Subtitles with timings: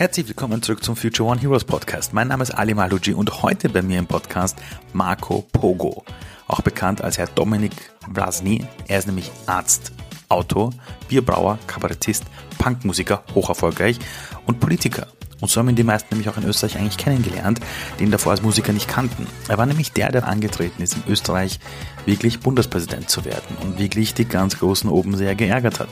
[0.00, 2.14] Herzlich willkommen zurück zum Future One Heroes Podcast.
[2.14, 4.56] Mein Name ist Ali Maluji und heute bei mir im Podcast
[4.94, 6.06] Marco Pogo,
[6.48, 7.72] auch bekannt als Herr Dominik
[8.10, 8.64] Vlasny.
[8.88, 9.92] Er ist nämlich Arzt,
[10.30, 10.70] Autor,
[11.10, 12.24] Bierbrauer, Kabarettist,
[12.56, 13.98] Punkmusiker, hocherfolgreich
[14.46, 15.06] und Politiker.
[15.42, 17.60] Und so haben ihn die meisten nämlich auch in Österreich eigentlich kennengelernt,
[17.98, 19.26] die ihn davor als Musiker nicht kannten.
[19.48, 21.60] Er war nämlich der, der angetreten ist, in Österreich
[22.06, 25.90] wirklich Bundespräsident zu werden und wirklich die ganz Großen oben sehr geärgert hat.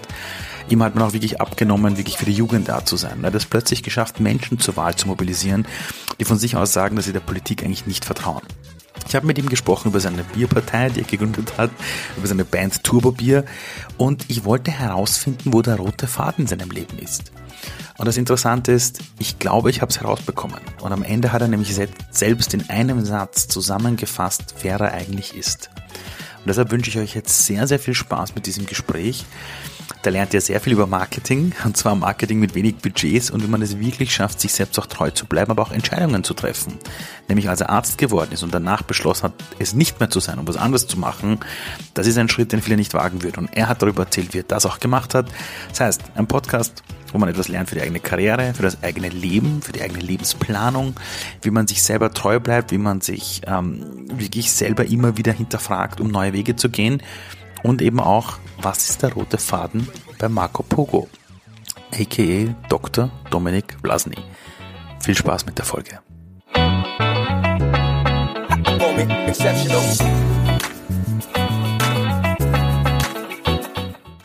[0.68, 3.18] Ihm hat man auch wirklich abgenommen, wirklich für die Jugend da zu sein.
[3.22, 5.66] Er hat es plötzlich geschafft, Menschen zur Wahl zu mobilisieren,
[6.20, 8.42] die von sich aus sagen, dass sie der Politik eigentlich nicht vertrauen.
[9.08, 11.70] Ich habe mit ihm gesprochen über seine Bierpartei, die er gegründet hat,
[12.16, 13.44] über seine Band Turbo Bier
[13.96, 17.32] und ich wollte herausfinden, wo der rote Faden in seinem Leben ist.
[17.96, 20.60] Und das Interessante ist, ich glaube, ich habe es herausbekommen.
[20.80, 21.74] Und am Ende hat er nämlich
[22.10, 25.70] selbst in einem Satz zusammengefasst, wer er eigentlich ist.
[26.38, 29.24] Und deshalb wünsche ich euch jetzt sehr, sehr viel Spaß mit diesem Gespräch.
[30.02, 33.48] Da lernt ihr sehr viel über Marketing, und zwar Marketing mit wenig Budgets und wie
[33.48, 36.78] man es wirklich schafft, sich selbst auch treu zu bleiben, aber auch Entscheidungen zu treffen.
[37.26, 40.38] Nämlich als er Arzt geworden ist und danach beschlossen hat, es nicht mehr zu sein,
[40.38, 41.40] um was anderes zu machen,
[41.94, 43.40] das ist ein Schritt, den viele nicht wagen würden.
[43.40, 45.26] Und er hat darüber erzählt, wie er das auch gemacht hat.
[45.70, 49.08] Das heißt, ein Podcast, wo man etwas lernt für die eigene Karriere, für das eigene
[49.08, 50.94] Leben, für die eigene Lebensplanung,
[51.42, 56.00] wie man sich selber treu bleibt, wie man sich ähm, wirklich selber immer wieder hinterfragt,
[56.00, 57.02] um neue Wege zu gehen
[57.62, 61.08] und eben auch, was ist der rote Faden bei Marco Pogo,
[61.92, 63.10] aka Dr.
[63.30, 64.16] Dominik Vlasny.
[65.00, 66.00] Viel Spaß mit der Folge.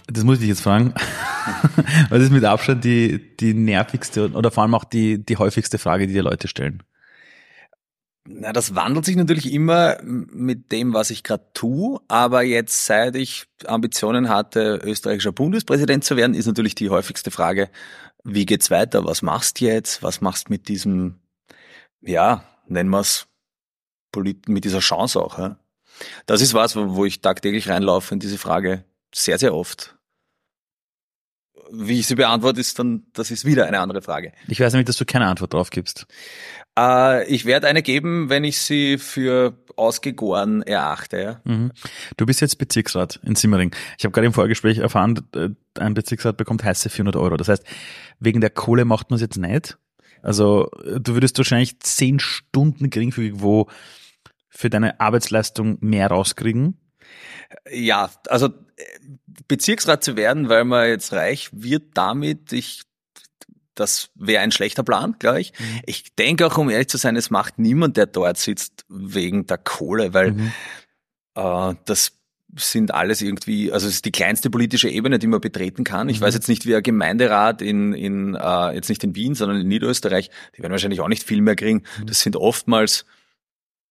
[0.08, 0.94] Das muss ich jetzt fragen.
[2.10, 6.08] Was ist mit Abstand die, die nervigste oder vor allem auch die, die häufigste Frage,
[6.08, 6.84] die die Leute stellen?
[8.26, 12.00] Na, das wandelt sich natürlich immer mit dem, was ich gerade tue.
[12.08, 17.70] Aber jetzt, seit ich Ambitionen hatte, österreichischer Bundespräsident zu werden, ist natürlich die häufigste Frage,
[18.24, 19.04] wie geht's weiter?
[19.04, 20.04] Was machst du jetzt?
[20.04, 21.20] Was machst du mit diesem,
[22.02, 23.28] ja, nennen wir es,
[24.16, 25.38] mit dieser Chance auch?
[25.38, 25.58] Ja?
[26.26, 29.98] Das ist was, wo ich tagtäglich reinlaufe in diese Frage sehr, sehr oft.
[31.72, 34.32] Wie ich sie beantworte, ist dann, das ist wieder eine andere Frage.
[34.48, 36.06] Ich weiß nämlich, dass du keine Antwort drauf gibst.
[36.78, 41.18] Äh, ich werde eine geben, wenn ich sie für ausgegoren erachte.
[41.18, 41.42] Ja.
[41.44, 41.72] Mhm.
[42.18, 43.76] Du bist jetzt Bezirksrat in Simmering.
[43.98, 47.38] Ich habe gerade im Vorgespräch erfahren, äh, ein Bezirksrat bekommt heiße 400 Euro.
[47.38, 47.64] Das heißt,
[48.20, 49.78] wegen der Kohle macht man es jetzt nicht.
[50.22, 53.34] Also du würdest wahrscheinlich zehn Stunden geringfügig
[54.50, 56.78] für deine Arbeitsleistung mehr rauskriegen.
[57.70, 58.50] Ja, also
[59.48, 62.82] Bezirksrat zu werden, weil man jetzt reich wird damit, ich
[63.76, 65.54] das wäre ein schlechter Plan, glaube ich.
[65.60, 65.82] Mhm.
[65.86, 69.58] Ich denke auch, um ehrlich zu sein, es macht niemand, der dort sitzt, wegen der
[69.58, 70.52] Kohle, weil mhm.
[71.36, 72.14] äh, das
[72.56, 76.08] sind alles irgendwie, also es ist die kleinste politische Ebene, die man betreten kann.
[76.10, 76.26] Ich mhm.
[76.26, 79.68] weiß jetzt nicht, wie ein Gemeinderat in, in äh, jetzt nicht in Wien, sondern in
[79.68, 81.84] Niederösterreich, die werden wahrscheinlich auch nicht viel mehr kriegen.
[82.00, 82.06] Mhm.
[82.06, 83.06] Das sind oftmals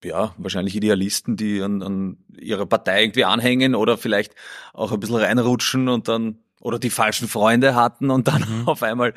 [0.04, 4.34] ja, wahrscheinlich Idealisten, die an, an ihrer Partei irgendwie anhängen oder vielleicht
[4.72, 8.62] auch ein bisschen reinrutschen und dann oder die falschen Freunde hatten und dann mhm.
[8.68, 9.14] auf einmal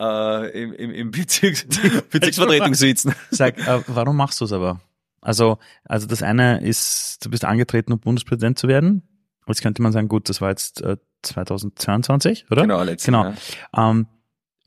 [0.00, 1.64] äh, im, im, im Bezirks
[2.10, 3.14] Bezirksvertretung sitzen.
[3.30, 4.80] Sag, äh, warum machst du es aber?
[5.20, 9.02] Also, also das eine ist, du bist angetreten, um Bundespräsident zu werden.
[9.46, 12.62] Jetzt könnte man sagen, gut, das war jetzt äh, 2022, oder?
[12.62, 13.24] Genau, letztes Genau.
[13.24, 13.90] Ja.
[13.90, 14.06] Ähm,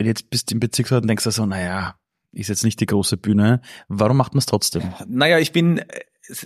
[0.02, 1.96] jetzt bist du im Bezirksrat und denkst du so, naja,
[2.32, 3.62] ist jetzt nicht die große Bühne.
[3.88, 4.94] Warum macht man es trotzdem?
[5.08, 5.82] Naja, ich bin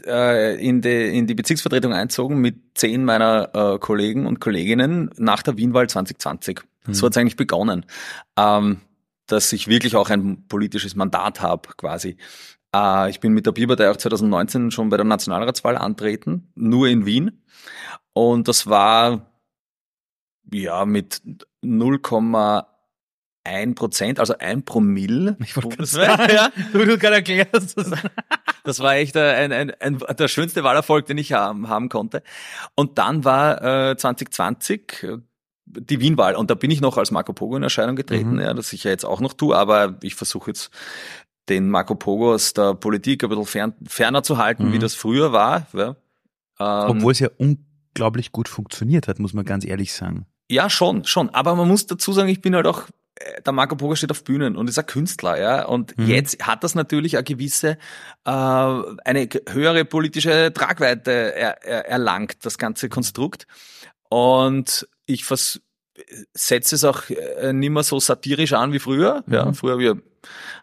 [0.05, 5.43] äh, in, die, in die Bezirksvertretung einzogen mit zehn meiner äh, Kollegen und Kolleginnen nach
[5.43, 6.61] der Wienwahl 2020.
[6.85, 6.93] Mhm.
[6.93, 7.85] So hat es eigentlich begonnen,
[8.37, 8.81] ähm,
[9.27, 12.17] dass ich wirklich auch ein politisches Mandat habe quasi.
[12.73, 17.05] Äh, ich bin mit der Bierpartei auch 2019 schon bei der Nationalratswahl antreten, nur in
[17.05, 17.43] Wien.
[18.13, 19.31] Und das war
[20.51, 21.21] ja mit
[21.61, 21.99] 0,
[23.45, 25.37] ein Prozent, also ein Promille.
[25.39, 27.77] Ich wollte gerade sagen, ja, du, du gerade erklärst.
[27.77, 27.91] Das.
[28.63, 32.23] das war echt ein, ein, ein, der schönste Wahlerfolg, den ich haben, haben konnte.
[32.75, 35.17] Und dann war äh, 2020 äh,
[35.65, 38.41] die Wienwahl und da bin ich noch als Marco Pogo in Erscheinung getreten, mhm.
[38.41, 40.69] ja, das ich ja jetzt auch noch tue, aber ich versuche jetzt
[41.49, 44.73] den Marco Pogo aus der Politik ein bisschen fern, ferner zu halten, mhm.
[44.73, 45.67] wie das früher war.
[45.73, 45.95] Ja.
[46.59, 50.25] Ähm, Obwohl es ja unglaublich gut funktioniert hat, muss man ganz ehrlich sagen.
[50.49, 51.29] Ja, schon, schon.
[51.31, 52.83] Aber man muss dazu sagen, ich bin halt auch
[53.45, 55.65] der Marco Pogo steht auf Bühnen und ist ein Künstler, ja.
[55.65, 56.07] Und mhm.
[56.07, 57.77] jetzt hat das natürlich eine gewisse,
[58.25, 63.47] äh, eine höhere politische Tragweite er, er, erlangt, das ganze Konstrukt.
[64.09, 65.61] Und ich vers
[66.33, 69.23] setze es auch äh, nicht mehr so satirisch an wie früher.
[69.27, 69.33] Mhm.
[69.33, 69.95] Ja, früher habe ich,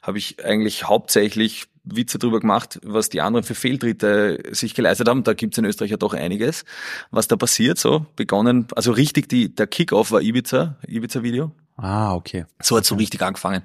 [0.03, 5.25] hab ich eigentlich hauptsächlich Witze drüber gemacht, was die anderen für Fehltritte sich geleistet haben.
[5.25, 6.65] Da gibt's in Österreich ja doch einiges,
[7.11, 7.79] was da passiert.
[7.79, 12.45] So begonnen, also richtig die der Kickoff war Ibiza, Ibiza-Video Ah, okay.
[12.61, 13.63] So hat so richtig angefangen.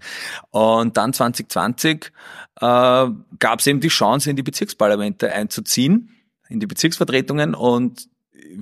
[0.49, 2.09] Und dann 2020 äh,
[2.59, 6.15] gab es eben die Chance, in die Bezirksparlamente einzuziehen,
[6.49, 8.07] in die Bezirksvertretungen und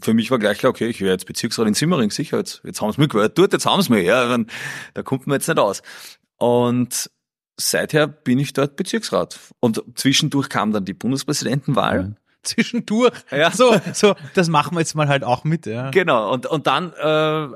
[0.01, 2.81] für mich war gleich klar, okay, ich wäre jetzt Bezirksrat in Simmering, sicher, jetzt, jetzt
[2.81, 4.38] haben sie mich gehört, dort, jetzt haben sie mich, ja,
[4.94, 5.81] da kommt man jetzt nicht aus.
[6.38, 7.09] Und
[7.57, 9.39] seither bin ich dort Bezirksrat.
[9.59, 12.03] Und zwischendurch kam dann die Bundespräsidentenwahl.
[12.03, 12.15] Mhm.
[12.44, 13.13] Zwischendurch.
[13.31, 13.50] Ja.
[13.51, 15.89] So, so, das machen wir jetzt mal halt auch mit, ja.
[15.89, 16.31] Genau.
[16.31, 17.56] Und, und dann äh,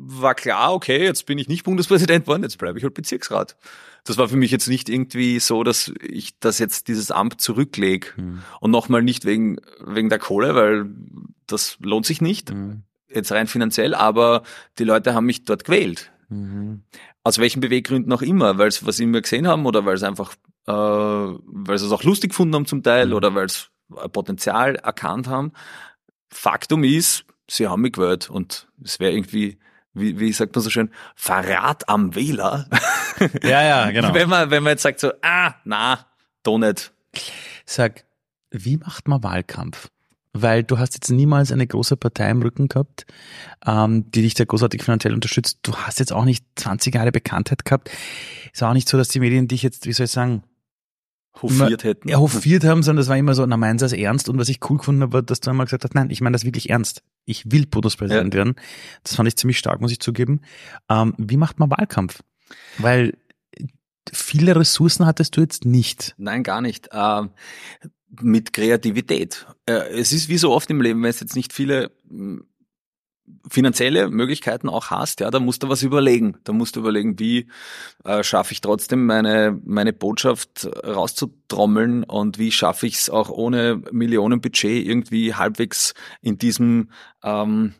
[0.00, 3.56] war klar, okay, jetzt bin ich nicht Bundespräsident geworden, jetzt bleibe ich halt Bezirksrat.
[4.04, 8.08] Das war für mich jetzt nicht irgendwie so, dass ich das jetzt dieses Amt zurücklege.
[8.16, 8.42] Mhm.
[8.60, 10.86] Und nochmal nicht wegen, wegen der Kohle, weil
[11.46, 12.52] das lohnt sich nicht.
[12.52, 12.82] Mhm.
[13.12, 14.42] Jetzt rein finanziell, aber
[14.78, 16.10] die Leute haben mich dort gewählt.
[16.28, 16.82] Mhm.
[17.24, 20.34] Aus welchen Beweggründen auch immer, weil sie was immer gesehen haben oder weil sie einfach,
[20.66, 23.14] äh, weil sie es auch lustig gefunden haben zum Teil mhm.
[23.14, 23.64] oder weil sie
[24.12, 25.52] Potenzial erkannt haben.
[26.30, 29.58] Faktum ist, sie haben mich gewählt und es wäre irgendwie,
[29.98, 32.66] wie, wie sagt man so schön, Verrat am Wähler.
[33.42, 34.14] Ja, ja, genau.
[34.14, 36.06] wenn man, wenn man jetzt sagt so, ah, na,
[36.44, 36.92] doch nicht.
[37.66, 38.04] Sag,
[38.52, 39.88] wie macht man Wahlkampf?
[40.42, 43.06] weil du hast jetzt niemals eine große Partei im Rücken gehabt,
[43.66, 45.58] ähm, die dich da großartig finanziell unterstützt.
[45.62, 47.90] Du hast jetzt auch nicht 20 Jahre Bekanntheit gehabt.
[48.52, 50.42] Ist auch nicht so, dass die Medien dich jetzt, wie soll ich sagen,
[51.40, 52.08] hofiert hätten.
[52.08, 54.28] Ja, hofiert haben, sondern das war immer so, na meinen sie das ernst?
[54.28, 56.34] Und was ich cool gefunden habe, war, dass du einmal gesagt hast, nein, ich meine
[56.34, 57.02] das wirklich ernst.
[57.24, 58.38] Ich will Bundespräsident ja.
[58.38, 58.54] werden.
[59.02, 60.40] Das fand ich ziemlich stark, muss ich zugeben.
[60.88, 62.22] Ähm, wie macht man Wahlkampf?
[62.78, 63.14] Weil
[64.12, 66.14] viele Ressourcen hattest du jetzt nicht.
[66.18, 66.88] Nein, gar nicht.
[66.92, 67.30] Ähm,
[68.20, 69.46] mit Kreativität.
[69.66, 71.90] Äh, es ist wie so oft im Leben, wenn es jetzt nicht viele
[73.48, 76.36] finanzielle Möglichkeiten auch hast, ja, da musst du was überlegen.
[76.44, 77.48] Da musst du überlegen, wie
[78.04, 83.82] äh, schaffe ich trotzdem meine, meine Botschaft rauszutrommeln und wie schaffe ich es auch ohne
[83.90, 86.90] Millionenbudget irgendwie halbwegs in diesem
[87.22, 87.74] ähm,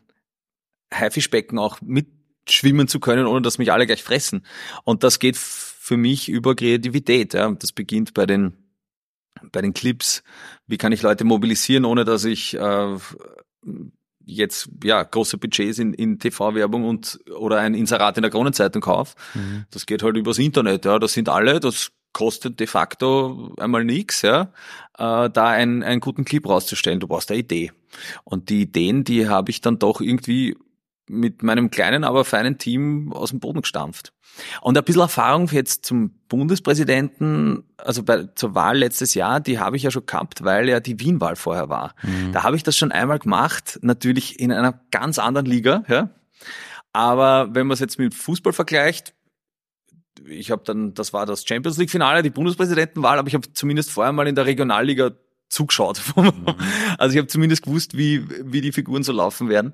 [0.93, 4.45] Haifischbecken auch mitschwimmen zu können, ohne dass mich alle gleich fressen.
[4.83, 7.33] Und das geht für mich über Kreativität.
[7.33, 7.51] Ja.
[7.51, 8.53] Das beginnt bei den
[9.51, 10.23] bei den Clips,
[10.67, 12.97] wie kann ich Leute mobilisieren, ohne dass ich äh,
[14.29, 19.15] jetzt ja große Budgets in, in TV-Werbung und oder ein Inserat in der Kronenzeitung kaufe.
[19.33, 19.65] Mhm.
[19.71, 20.99] Das geht halt übers Internet, ja.
[20.99, 24.51] Das sind alle, das kostet de facto einmal nichts, ja,
[24.97, 26.99] äh, da einen, einen guten Clip rauszustellen.
[26.99, 27.71] Du brauchst eine Idee.
[28.23, 30.55] Und die Ideen, die habe ich dann doch irgendwie
[31.09, 34.13] mit meinem kleinen, aber feinen Team aus dem Boden gestampft.
[34.61, 39.75] Und ein bisschen Erfahrung jetzt zum Bundespräsidenten, also bei, zur Wahl letztes Jahr, die habe
[39.75, 41.95] ich ja schon gehabt, weil ja die Wien-Wahl vorher war.
[42.03, 42.31] Mhm.
[42.31, 46.09] Da habe ich das schon einmal gemacht, natürlich in einer ganz anderen Liga, ja.
[46.93, 49.13] Aber wenn man es jetzt mit Fußball vergleicht,
[50.25, 53.91] ich habe dann, das war das Champions League Finale, die Bundespräsidentenwahl, aber ich habe zumindest
[53.91, 55.11] vorher mal in der Regionalliga
[55.49, 56.01] zugeschaut.
[56.15, 56.45] Mhm.
[56.97, 59.73] Also ich habe zumindest gewusst, wie, wie die Figuren so laufen werden.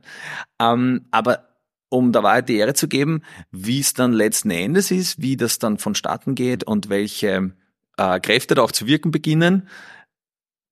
[0.59, 1.47] Ähm, aber
[1.89, 5.59] um der Wahrheit die Ehre zu geben, wie es dann letzten Endes ist, wie das
[5.59, 7.53] dann vonstatten geht und welche
[7.97, 9.67] äh, Kräfte da auch zu wirken beginnen,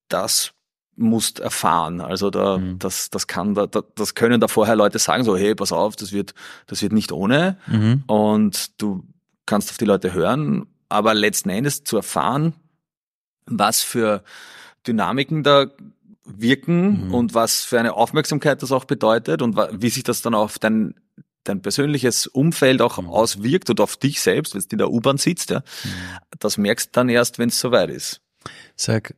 [0.09, 0.53] das
[0.95, 2.01] musst erfahren.
[2.01, 2.79] Also da, mhm.
[2.79, 6.11] das, das kann da, das können da vorher Leute sagen, so, hey, pass auf, das
[6.11, 6.33] wird,
[6.67, 7.57] das wird nicht ohne.
[7.67, 8.03] Mhm.
[8.07, 9.03] Und du
[9.45, 12.53] kannst auf die Leute hören, aber letzten Endes zu erfahren,
[13.45, 14.23] was für
[14.87, 15.67] Dynamiken da
[16.25, 17.13] wirken mhm.
[17.13, 20.95] und was für eine Aufmerksamkeit das auch bedeutet und wie sich das dann auf dein,
[21.43, 23.09] dein persönliches Umfeld auch mhm.
[23.09, 25.89] auswirkt und auf dich selbst, wenn du in der U-Bahn sitzt, ja, mhm.
[26.39, 28.21] das merkst du dann erst, wenn es soweit ist.
[28.75, 29.15] Sag,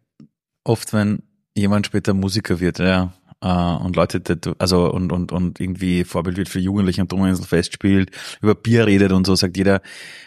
[0.63, 1.24] oft wenn
[1.56, 3.13] jemand später Musiker wird, ja,
[3.46, 4.22] äh, und Leute,
[4.58, 8.10] also und, und, und irgendwie Vorbild wird für Jugendliche und Donauinsel festspielt,
[8.42, 9.82] über Bier redet und so, sagt jeder,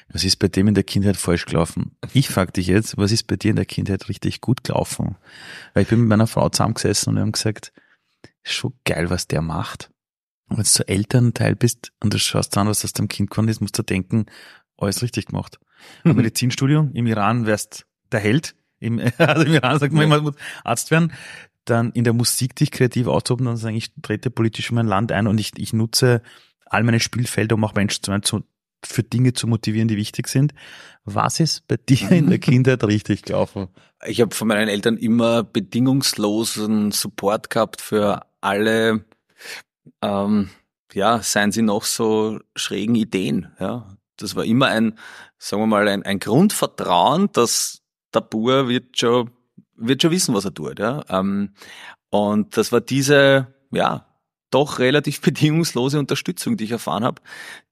[0.08, 1.96] was ist bei dem in der Kindheit falsch gelaufen?
[2.12, 5.16] Ich frage dich jetzt, was ist bei dir in der Kindheit richtig gut gelaufen?
[5.74, 7.72] Weil ich bin mit meiner Frau zusammengesessen und wir haben gesagt,
[8.44, 9.90] schon geil, was der macht.
[10.48, 13.48] Und wenn du so Elternteil bist und du schaust an, was aus deinem Kind geworden
[13.48, 14.26] ist, musst du denken,
[14.76, 15.58] alles richtig gemacht.
[16.04, 16.14] Mhm.
[16.14, 18.54] Medizinstudium, im Iran wärst der Held.
[18.78, 21.12] Im, also im Iran sagt man immer, muss Arzt werden
[21.70, 25.12] dann in der Musik dich kreativ auszuprobieren und sagen, ich trete politisch in mein Land
[25.12, 26.22] ein und ich, ich nutze
[26.66, 28.44] all meine Spielfelder, um auch Menschen zu, zu,
[28.84, 30.54] für Dinge zu motivieren, die wichtig sind.
[31.04, 33.68] Was ist bei dir in der Kindheit richtig gelaufen?
[34.06, 39.04] Ich habe von meinen Eltern immer bedingungslosen Support gehabt für alle,
[40.02, 40.50] ähm,
[40.92, 43.50] ja, seien sie noch so schrägen Ideen.
[43.58, 44.98] Ja, das war immer ein,
[45.38, 47.82] sagen wir mal, ein, ein Grundvertrauen, dass
[48.14, 49.30] der Bur wird schon
[49.78, 50.78] wird schon wissen, was er tut.
[50.78, 51.04] Ja?
[51.08, 51.50] Ähm,
[52.10, 54.06] und das war diese, ja,
[54.50, 57.20] doch relativ bedingungslose Unterstützung, die ich erfahren habe,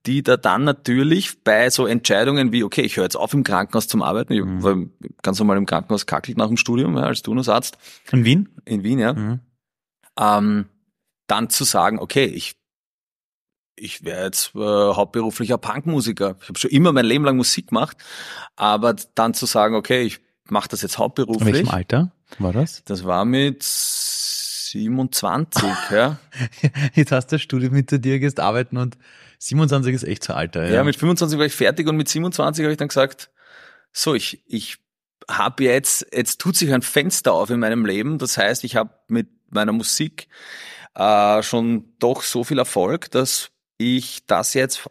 [0.06, 3.88] die da dann natürlich bei so Entscheidungen wie, okay, ich höre jetzt auf im Krankenhaus
[3.88, 4.62] zum Arbeiten, ich mhm.
[4.62, 4.76] war
[5.22, 7.78] ganz normal im Krankenhaus kackelt nach dem Studium, ja, als Turnusarzt.
[8.12, 8.48] In Wien?
[8.64, 9.14] In Wien, ja.
[9.14, 9.40] Mhm.
[10.18, 10.66] Ähm,
[11.26, 12.56] dann zu sagen, okay, ich
[13.78, 16.36] ich wäre jetzt äh, hauptberuflicher Punkmusiker.
[16.40, 17.98] Ich habe schon immer mein Leben lang Musik gemacht,
[18.56, 21.48] aber dann zu sagen, okay, ich mache das jetzt hauptberuflich.
[21.48, 22.82] In welchem Alter war das?
[22.84, 26.18] Das war mit 27, ja.
[26.94, 28.98] Jetzt hast du das Studium hinter dir, gehst arbeiten und
[29.38, 30.66] 27 ist echt so Alter.
[30.66, 30.76] Ja.
[30.76, 33.30] ja, mit 25 war ich fertig und mit 27 habe ich dann gesagt,
[33.92, 34.78] so, ich, ich
[35.28, 38.18] habe jetzt, jetzt tut sich ein Fenster auf in meinem Leben.
[38.18, 40.28] Das heißt, ich habe mit meiner Musik
[40.94, 44.88] äh, schon doch so viel Erfolg, dass ich das jetzt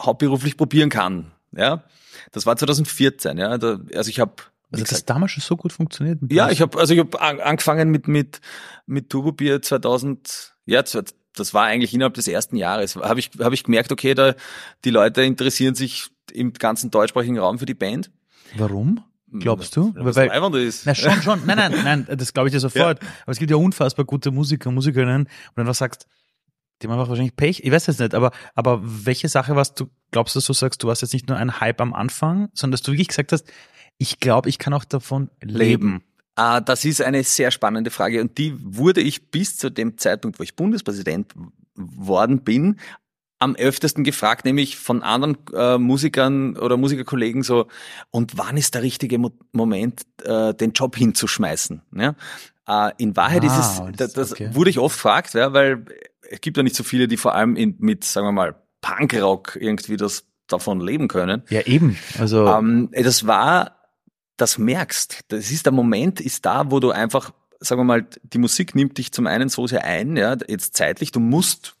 [0.00, 1.32] hauptberuflich probieren kann.
[1.52, 1.84] Ja,
[2.32, 3.38] das war 2014.
[3.38, 4.34] Ja, da, also ich habe
[4.74, 6.20] also das gesagt, damals schon so gut funktioniert?
[6.30, 8.40] Ja, ich habe also ich habe angefangen mit mit
[8.86, 10.54] mit Turbo Bier 2000.
[10.66, 12.96] Ja, das war eigentlich innerhalb des ersten Jahres.
[12.96, 14.34] Habe ich habe ich gemerkt, okay, da
[14.84, 18.10] die Leute interessieren sich im ganzen deutschsprachigen Raum für die Band.
[18.56, 19.02] Warum?
[19.40, 19.92] Glaubst du?
[19.96, 20.86] Was Weil, ist.
[20.86, 21.44] Na schon, schon.
[21.44, 21.74] Nein, nein,
[22.06, 23.02] nein, das glaube ich dir sofort.
[23.02, 23.08] Ja.
[23.22, 26.06] Aber es gibt ja unfassbar gute Musiker und Musikerinnen, und wenn du sagst,
[26.80, 27.62] die haben einfach wahrscheinlich Pech.
[27.64, 30.88] Ich weiß jetzt nicht, aber, aber welche Sache was du glaubst, dass du sagst, du
[30.88, 33.50] warst jetzt nicht nur ein Hype am Anfang, sondern dass du wirklich gesagt hast,
[33.98, 36.02] ich glaube, ich kann auch davon leben.
[36.36, 40.38] Ah, das ist eine sehr spannende Frage und die wurde ich bis zu dem Zeitpunkt,
[40.38, 41.32] wo ich Bundespräsident
[41.76, 42.80] worden bin,
[43.38, 47.66] am öftesten gefragt, nämlich von anderen äh, Musikern oder Musikerkollegen so,
[48.10, 51.82] und wann ist der richtige Mo Moment, äh, den Job hinzuschmeißen?
[51.96, 52.14] Ja?
[52.66, 54.50] Äh, in Wahrheit ah, ist es, das, das okay.
[54.52, 55.84] wurde ich oft gefragt, ja, weil
[56.30, 59.56] es gibt ja nicht so viele, die vor allem in, mit, sagen wir mal, Punkrock
[59.60, 61.42] irgendwie das davon leben können.
[61.48, 61.98] Ja, eben.
[62.18, 63.76] Also ähm, das war,
[64.36, 65.20] das merkst.
[65.28, 68.98] Das ist der Moment, ist da, wo du einfach, sagen wir mal, die Musik nimmt
[68.98, 71.76] dich zum einen so sehr ein, ja, jetzt zeitlich, du musst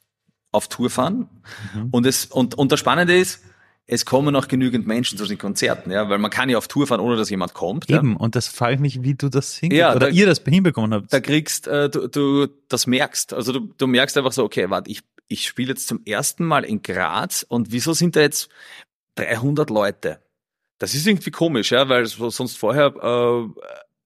[0.52, 1.28] auf Tour fahren.
[1.74, 1.88] Mhm.
[1.90, 3.42] Und es, und, und das Spannende ist,
[3.86, 6.86] es kommen auch genügend Menschen zu den Konzerten, ja, weil man kann ja auf Tour
[6.86, 7.90] fahren, ohne dass jemand kommt.
[7.90, 8.18] Eben, ja.
[8.18, 10.94] und das frage ich mich, wie du das hingekriegt ja, oder da, ihr das hinbekommen
[10.94, 11.12] habt.
[11.12, 14.90] Da kriegst äh, du, du das merkst, also du, du merkst einfach so, okay, warte,
[14.90, 18.48] ich ich spiele jetzt zum ersten Mal in Graz und wieso sind da jetzt
[19.16, 20.20] 300 Leute?
[20.78, 23.48] Das ist irgendwie komisch, ja, weil sonst vorher äh,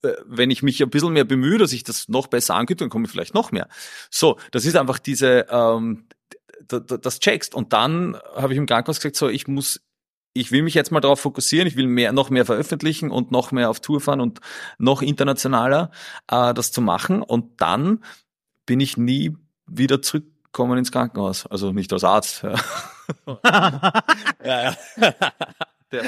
[0.03, 2.91] äh, wenn ich mich ein bisschen mehr bemühe, dass ich das noch besser ankündige, dann
[2.91, 3.69] komme ich vielleicht noch mehr.
[4.11, 6.07] So, das ist einfach diese, ähm,
[6.69, 7.55] das checkst.
[7.55, 9.81] Und dann habe ich im Krankenhaus gesagt, so, ich muss,
[10.35, 13.51] ich will mich jetzt mal darauf fokussieren, ich will mehr, noch mehr veröffentlichen und noch
[13.51, 14.41] mehr auf Tour fahren und
[14.79, 15.91] noch internationaler
[16.31, 17.23] äh, das zu machen.
[17.23, 18.05] Und dann
[18.67, 21.47] bin ich nie wieder zurückgekommen ins Krankenhaus.
[21.47, 22.45] Also nicht als Arzt.
[22.45, 22.55] ja,
[24.45, 24.77] ja.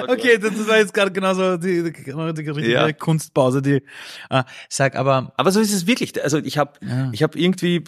[0.09, 2.11] okay, das war jetzt gerade genauso die, die, die
[2.51, 2.93] richtige ja.
[2.93, 3.83] Kunstpause, die
[4.29, 5.33] äh, sag aber.
[5.37, 6.23] Aber so ist es wirklich.
[6.23, 7.09] Also ich habe ja.
[7.13, 7.83] ich habe irgendwie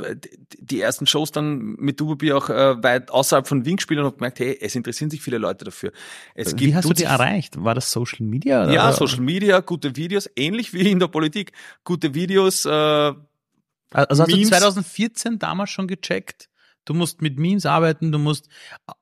[0.58, 4.16] die ersten Shows dann mit Dubobi auch äh, weit außerhalb von Wien gespielt und habe
[4.16, 5.92] gemerkt, hey, es interessieren sich viele Leute dafür.
[6.34, 7.62] Es wie hast du die erreicht?
[7.62, 8.64] War das Social Media?
[8.64, 8.72] Oder?
[8.72, 11.52] Ja, Social Media, gute Videos, ähnlich wie in der Politik,
[11.84, 12.64] gute Videos.
[12.64, 14.48] Äh, also hast Memes.
[14.48, 16.48] du 2014 damals schon gecheckt?
[16.84, 18.48] Du musst mit Memes arbeiten, du musst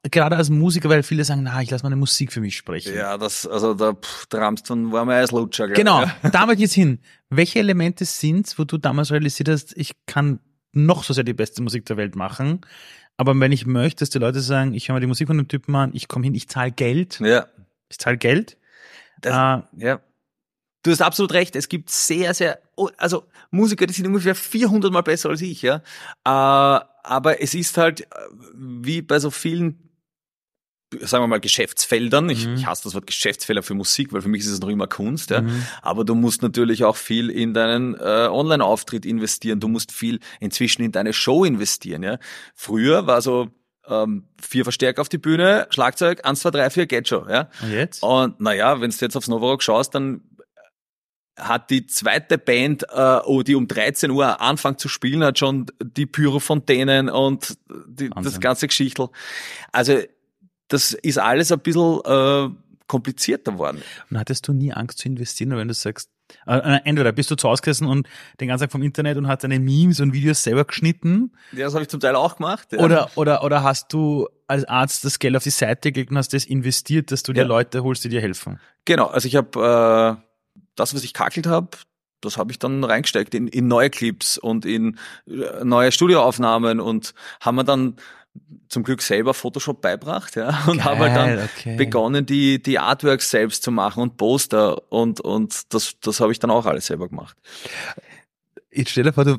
[0.02, 2.94] gerade als Musiker, weil viele sagen, na, ich lasse meine Musik für mich sprechen.
[2.94, 5.68] Ja, das, also da pff, tramst dann war mir Eislutscher.
[5.68, 6.30] Genau, ja.
[6.30, 6.98] damit geht's hin.
[7.30, 10.40] Welche Elemente sind's, wo du damals realisiert hast, ich kann
[10.72, 12.60] noch so sehr die beste Musik der Welt machen,
[13.20, 15.46] aber wenn ich möchte, dass die Leute sagen, ich höre mir die Musik von dem
[15.46, 17.20] Typen an, ich komme hin, ich zahle Geld.
[17.20, 17.48] Ja.
[17.90, 18.56] Ich zahle Geld.
[19.20, 20.00] Das, äh, ja.
[20.82, 21.54] Du hast absolut recht.
[21.54, 25.60] Es gibt sehr, sehr, oh, also Musiker, die sind ungefähr 400 mal besser als ich,
[25.60, 25.82] ja.
[26.24, 28.06] Äh, aber es ist halt äh,
[28.54, 29.90] wie bei so vielen
[31.02, 32.28] sagen wir mal, Geschäftsfeldern.
[32.30, 32.54] Ich, mhm.
[32.54, 35.30] ich hasse das Wort Geschäftsfelder für Musik, weil für mich ist es noch immer Kunst.
[35.30, 35.42] Ja.
[35.42, 35.64] Mhm.
[35.82, 39.60] Aber du musst natürlich auch viel in deinen äh, Online-Auftritt investieren.
[39.60, 42.02] Du musst viel inzwischen in deine Show investieren.
[42.02, 42.18] Ja.
[42.54, 43.48] Früher war so
[43.86, 47.28] ähm, vier Verstärker auf die Bühne, Schlagzeug, eins, zwei, drei, vier, geht schon.
[47.28, 47.48] Ja.
[47.62, 48.02] Und jetzt?
[48.02, 50.22] Und naja, wenn du jetzt aufs Novarock schaust, dann
[51.40, 55.66] hat die zweite Band, äh, oh, die um 13 Uhr anfängt zu spielen, hat schon
[55.82, 59.08] die Pyrofontänen und die, das ganze Geschichtel.
[59.72, 59.98] Also
[60.68, 62.48] das ist alles ein bisschen äh,
[62.86, 63.82] komplizierter worden.
[64.10, 66.10] Und hattest du nie Angst zu investieren, wenn du sagst,
[66.46, 68.08] äh, äh, entweder bist du zu Hause gesessen und
[68.40, 71.32] den ganzen Tag vom Internet und hast deine Memes und Videos selber geschnitten?
[71.52, 72.68] Ja, das habe ich zum Teil auch gemacht.
[72.72, 72.78] Ja.
[72.80, 76.32] Oder, oder, oder hast du als Arzt das Geld auf die Seite gelegt und hast
[76.32, 77.46] das investiert, dass du dir ja.
[77.46, 78.60] Leute holst, die dir helfen?
[78.84, 80.29] Genau, also ich habe äh,
[80.76, 81.70] das, was ich kackelt habe,
[82.20, 87.14] das habe ich dann reingesteckt in, in neue Clips und in äh, neue Studioaufnahmen und
[87.40, 87.96] haben wir dann
[88.68, 91.76] zum Glück selber Photoshop beibracht, ja, und habe halt dann okay.
[91.76, 96.38] begonnen, die, die Artworks selbst zu machen und Poster und, und das, das habe ich
[96.38, 97.36] dann auch alles selber gemacht.
[98.70, 99.38] Jetzt stell dir vor, du,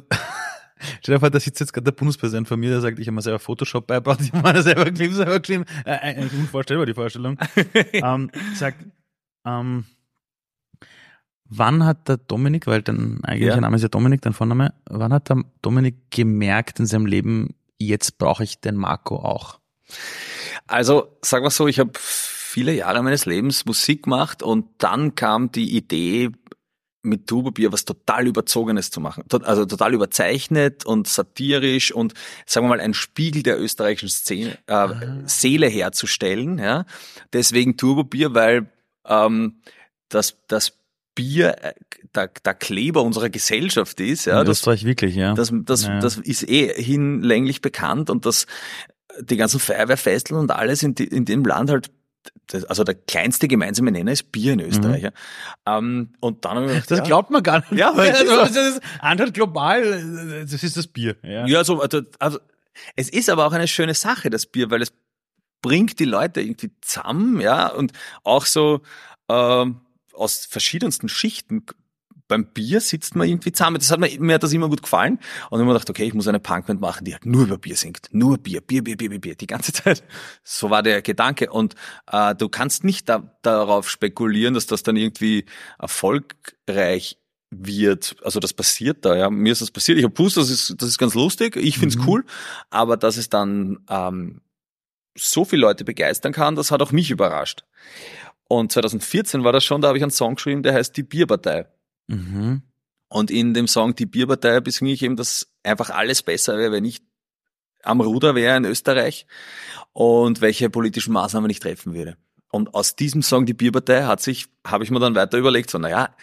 [1.01, 3.15] stell dir vor, da sitzt jetzt gerade der Bundespräsident von mir, der sagt, ich habe
[3.15, 6.93] mir selber Photoshop beibracht, ich habe mir selber Clips selber geschrieben, äh, eigentlich unvorstellbar, die
[6.93, 7.37] Vorstellung,
[7.93, 8.83] ähm, sagt,
[9.45, 9.85] ähm,
[11.53, 13.61] Wann hat der Dominik, weil dein eigentlicher ja.
[13.61, 18.17] Name ist ja Dominik, dein Vorname, wann hat der Dominik gemerkt in seinem Leben, jetzt
[18.17, 19.59] brauche ich den Marco auch?
[20.67, 25.51] Also, sag mal so, ich habe viele Jahre meines Lebens Musik gemacht und dann kam
[25.51, 26.31] die Idee,
[27.03, 29.23] mit Tuberbier was total Überzogenes zu machen.
[29.43, 32.13] Also total überzeichnet und satirisch und
[32.45, 35.21] sagen wir mal ein Spiegel der österreichischen Szene, äh, ah.
[35.25, 36.59] Seele herzustellen.
[36.59, 36.85] Ja?
[37.33, 38.71] Deswegen Turbobier, weil
[39.05, 39.61] ähm,
[40.09, 40.77] das, das
[41.15, 41.73] Bier äh,
[42.15, 44.25] der, der Kleber unserer Gesellschaft ist.
[44.25, 45.33] Ja, In Österreich wirklich, ja.
[45.33, 45.99] Das, das, ja.
[45.99, 48.47] das ist eh hinlänglich bekannt und dass
[49.19, 51.91] die ganzen Feuerwehrfesteln und alles in, die, in dem Land halt
[52.47, 55.03] das, also der kleinste gemeinsame Nenner ist Bier in Österreich.
[55.03, 55.09] Mhm.
[55.65, 55.77] Ja.
[55.77, 57.71] Ähm, und dann gedacht, das glaubt man gar nicht.
[57.71, 61.15] Ja, weil also, das ist anstatt global, das ist das Bier.
[61.23, 62.39] Ja, ja so, also, also
[62.95, 64.93] es ist aber auch eine schöne Sache, das Bier, weil es
[65.61, 67.91] bringt die Leute irgendwie zusammen, ja, und
[68.23, 68.81] auch so
[69.29, 69.81] ähm,
[70.13, 71.65] aus verschiedensten Schichten
[72.31, 73.77] beim Bier sitzt man irgendwie zusammen.
[73.77, 75.19] Das hat mir, mir hat das immer gut gefallen.
[75.49, 77.75] Und ich mir gedacht, okay, ich muss eine Punkband machen, die halt nur über Bier
[77.75, 78.07] singt.
[78.11, 80.01] Nur Bier, Bier, Bier, Bier, Bier, Bier, die ganze Zeit.
[80.41, 81.51] So war der Gedanke.
[81.51, 81.75] Und
[82.09, 85.43] äh, du kannst nicht da, darauf spekulieren, dass das dann irgendwie
[85.77, 87.17] erfolgreich
[87.49, 88.15] wird.
[88.23, 89.29] Also das passiert da, ja.
[89.29, 89.97] Mir ist das passiert.
[89.97, 91.57] Ich habe gewusst, das ist, das ist ganz lustig.
[91.57, 92.07] Ich find's mhm.
[92.07, 92.25] cool.
[92.69, 94.39] Aber dass es dann ähm,
[95.17, 97.65] so viele Leute begeistern kann, das hat auch mich überrascht.
[98.51, 101.67] Und 2014 war das schon, da habe ich einen Song geschrieben, der heißt Die Bierpartei.
[102.07, 102.63] Mhm.
[103.07, 106.83] Und in dem Song Die Bierpartei besinge ich eben, dass einfach alles besser wäre, wenn
[106.83, 107.01] ich
[107.81, 109.25] am Ruder wäre in Österreich
[109.93, 112.17] und welche politischen Maßnahmen ich treffen würde.
[112.51, 115.77] Und aus diesem Song Die Bierpartei hat sich, habe ich mir dann weiter überlegt, so,
[115.77, 116.13] naja,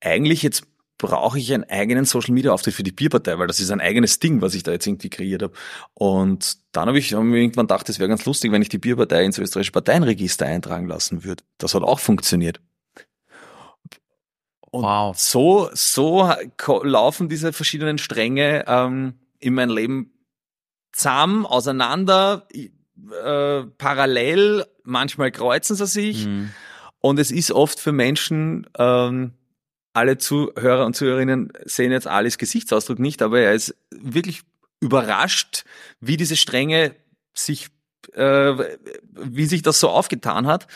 [0.00, 0.66] eigentlich jetzt
[0.98, 4.18] brauche ich einen eigenen Social Media Auftritt für die Bierpartei, weil das ist ein eigenes
[4.18, 5.52] Ding, was ich da jetzt irgendwie kreiert habe.
[5.94, 8.78] Und dann habe ich hab mir irgendwann gedacht, es wäre ganz lustig, wenn ich die
[8.78, 11.44] Bierpartei ins österreichische Parteienregister eintragen lassen würde.
[11.58, 12.60] Das hat auch funktioniert.
[14.70, 15.16] Und wow.
[15.16, 16.30] so, so
[16.82, 20.12] laufen diese verschiedenen Stränge ähm, in mein Leben
[20.92, 26.26] zusammen, auseinander, äh, parallel, manchmal kreuzen sie sich.
[26.26, 26.50] Mhm.
[27.00, 29.34] Und es ist oft für Menschen, ähm,
[29.96, 34.42] alle Zuhörer und Zuhörerinnen sehen jetzt Alis Gesichtsausdruck nicht, aber er ist wirklich
[34.78, 35.64] überrascht,
[36.00, 36.94] wie diese Stränge
[37.32, 37.68] sich,
[38.12, 38.54] äh,
[39.10, 40.66] wie sich das so aufgetan hat.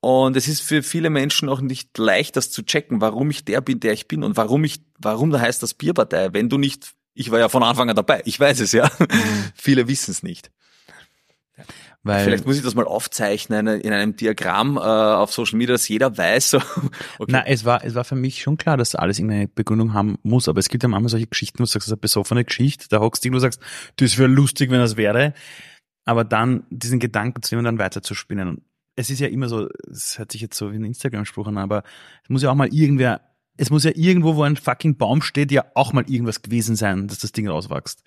[0.00, 3.62] Und es ist für viele Menschen auch nicht leicht, das zu checken, warum ich der
[3.62, 6.92] bin, der ich bin und warum ich, warum da heißt das Bierpartei, wenn du nicht,
[7.14, 8.90] ich war ja von Anfang an dabei, ich weiß es ja.
[8.98, 9.08] Mhm.
[9.54, 10.50] viele wissen es nicht.
[12.04, 15.88] Weil Vielleicht muss ich das mal aufzeichnen in einem Diagramm äh, auf Social Media, dass
[15.88, 16.50] jeder weiß.
[16.50, 16.58] So,
[17.18, 17.32] okay.
[17.32, 20.48] Na, es war, es war für mich schon klar, dass alles irgendeine Begründung haben muss.
[20.48, 22.86] Aber es gibt ja manchmal solche Geschichten, wo du sagst, das ist eine besoffene Geschichte,
[22.88, 23.60] da hockst du und sagst,
[23.96, 25.34] das wäre lustig, wenn das wäre.
[26.04, 28.62] Aber dann diesen Gedanken zu nehmen und dann weiter zu spinnen
[28.98, 31.84] es ist ja immer so, es hört sich jetzt so wie ein Instagram-Spruch an, aber
[32.24, 33.20] es muss ja auch mal irgendwer,
[33.56, 37.06] es muss ja irgendwo, wo ein fucking Baum steht, ja auch mal irgendwas gewesen sein,
[37.06, 38.02] dass das Ding rauswächst.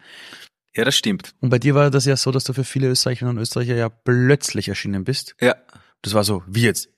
[0.73, 1.35] Ja, das stimmt.
[1.41, 3.89] Und bei dir war das ja so, dass du für viele Österreicherinnen und Österreicher ja
[3.89, 5.35] plötzlich erschienen bist.
[5.41, 5.55] Ja.
[6.01, 6.89] Das war so, wie jetzt?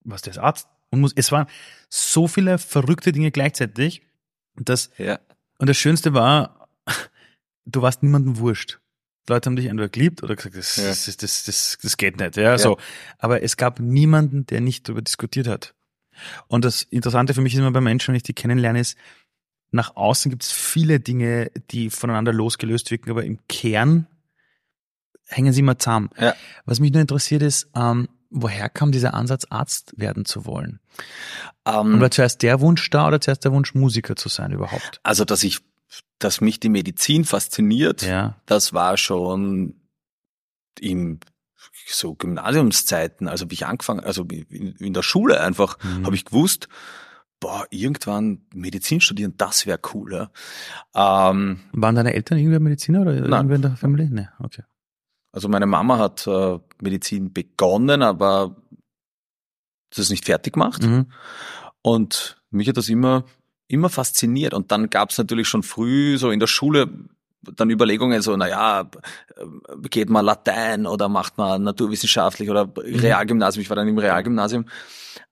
[0.00, 0.68] Was, der ist Arzt?
[0.90, 1.46] Und muss, es waren
[1.88, 4.02] so viele verrückte Dinge gleichzeitig.
[4.56, 5.20] Und das, ja.
[5.58, 6.68] und das Schönste war,
[7.64, 8.80] du warst niemandem wurscht.
[9.28, 10.88] Leute haben dich entweder geliebt oder gesagt, das, ja.
[10.88, 12.36] das, das, das, das geht nicht.
[12.36, 12.78] Ja, ja, so.
[13.18, 15.74] Aber es gab niemanden, der nicht darüber diskutiert hat.
[16.46, 18.98] Und das Interessante für mich ist immer bei Menschen, wenn ich die kennenlerne, ist,
[19.74, 24.06] nach außen gibt es viele Dinge, die voneinander losgelöst wirken, aber im Kern
[25.26, 26.10] hängen sie immer zusammen.
[26.18, 26.34] Ja.
[26.64, 30.78] Was mich nur interessiert ist, ähm, woher kam dieser Ansatz, Arzt werden zu wollen?
[31.66, 35.00] Ähm, Und war zuerst der Wunsch da oder zuerst der Wunsch, Musiker zu sein überhaupt?
[35.02, 35.60] Also, dass ich
[36.18, 38.36] dass mich die Medizin fasziniert, ja.
[38.46, 39.74] das war schon
[40.80, 41.20] in
[41.86, 46.06] so Gymnasiumszeiten, also wie ich angefangen, also in, in der Schule einfach, mhm.
[46.06, 46.68] habe ich gewusst,
[47.44, 50.14] boah, irgendwann Medizin studieren, das wäre cool.
[50.94, 51.30] Ja.
[51.30, 53.32] Ähm, Waren deine Eltern irgendwer Mediziner oder nein.
[53.32, 54.08] irgendwer in der Familie?
[54.10, 54.62] Nee, okay.
[55.30, 58.56] Also meine Mama hat äh, Medizin begonnen, aber
[59.90, 60.84] das ist nicht fertig gemacht.
[60.84, 61.12] Mhm.
[61.82, 63.24] Und mich hat das immer
[63.68, 64.54] immer fasziniert.
[64.54, 66.88] Und dann gab es natürlich schon früh so in der Schule
[67.56, 68.90] dann Überlegungen so, naja,
[69.90, 73.00] geht man Latein oder macht man naturwissenschaftlich oder mhm.
[73.00, 74.66] Realgymnasium, ich war dann im Realgymnasium.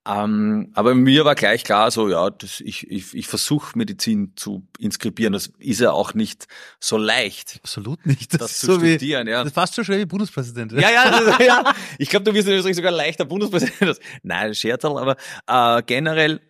[0.05, 4.67] Ähm, aber mir war gleich klar, so ja, das, ich, ich, ich versuche Medizin zu
[4.77, 5.31] inskribieren.
[5.31, 6.47] Das ist ja auch nicht
[6.79, 7.59] so leicht.
[7.63, 8.33] Absolut nicht.
[8.33, 9.43] Das, das zu studieren, wie, ja.
[9.43, 10.73] Das passt schon schwer wie Bundespräsident.
[10.73, 11.73] Ja, ja, das, ja.
[11.97, 13.99] Ich glaube, du wirst in Österreich sogar leichter Bundespräsident.
[14.23, 15.15] Nein, Scherzerl, aber
[15.47, 16.41] äh, generell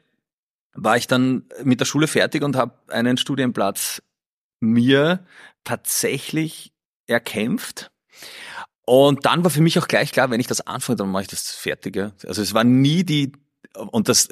[0.74, 4.02] war ich dann mit der Schule fertig und habe einen Studienplatz
[4.60, 5.26] mir
[5.64, 6.74] tatsächlich
[7.08, 7.92] erkämpft.
[8.86, 11.30] Und dann war für mich auch gleich klar, wenn ich das anfange, dann mache ich
[11.30, 12.14] das fertige.
[12.26, 13.32] Also es war nie die,
[13.76, 14.28] und das,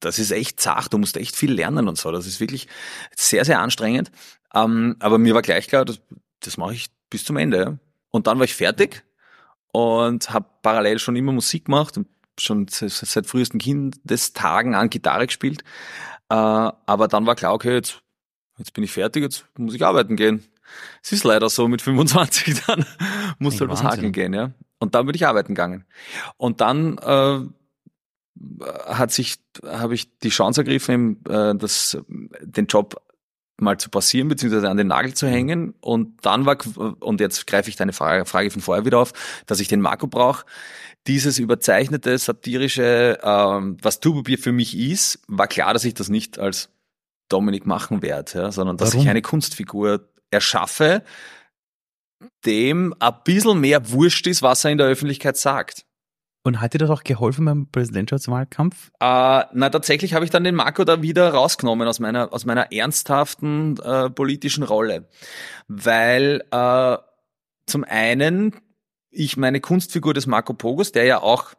[0.00, 2.10] das ist echt zart, du musst echt viel lernen und so.
[2.10, 2.68] Das ist wirklich
[3.16, 4.10] sehr, sehr anstrengend.
[4.54, 6.00] Ähm, aber mir war gleich klar, das,
[6.40, 7.78] das mache ich bis zum Ende.
[8.10, 9.04] Und dann war ich fertig
[9.72, 12.08] und habe parallel schon immer Musik gemacht und
[12.38, 15.62] schon seit frühesten Kindestagen an Gitarre gespielt.
[16.28, 18.02] Äh, aber dann war klar, okay, jetzt,
[18.58, 20.42] jetzt bin ich fertig, jetzt muss ich arbeiten gehen.
[21.02, 22.84] Es ist leider so, mit 25 dann
[23.38, 24.52] muss halt was hakeln gehen, ja.
[24.78, 25.84] Und dann bin ich arbeiten gegangen.
[26.36, 27.40] Und dann äh,
[28.86, 31.98] hat sich, habe ich die Chance ergriffen, äh, das,
[32.40, 33.00] den Job
[33.58, 35.74] mal zu passieren, beziehungsweise an den Nagel zu hängen.
[35.80, 36.58] Und dann war,
[37.00, 39.12] und jetzt greife ich deine Frage, Frage von vorher wieder auf,
[39.46, 40.44] dass ich den Marco brauche.
[41.06, 46.38] Dieses überzeichnete, satirische, ähm, was Turbobier für mich ist, war klar, dass ich das nicht
[46.38, 46.68] als
[47.28, 49.04] Dominik machen werde, ja, sondern dass Warum?
[49.04, 51.02] ich eine Kunstfigur erschaffe,
[52.44, 55.84] dem ein bisschen mehr wurscht ist, was er in der Öffentlichkeit sagt.
[56.44, 58.90] Und hat dir das auch geholfen beim Präsidentschaftswahlkampf?
[58.98, 62.72] Äh, na, tatsächlich habe ich dann den Marco da wieder rausgenommen aus meiner, aus meiner
[62.72, 65.08] ernsthaften äh, politischen Rolle.
[65.68, 66.96] Weil äh,
[67.66, 68.56] zum einen
[69.12, 71.52] ich meine Kunstfigur des Marco Pogos, der ja auch,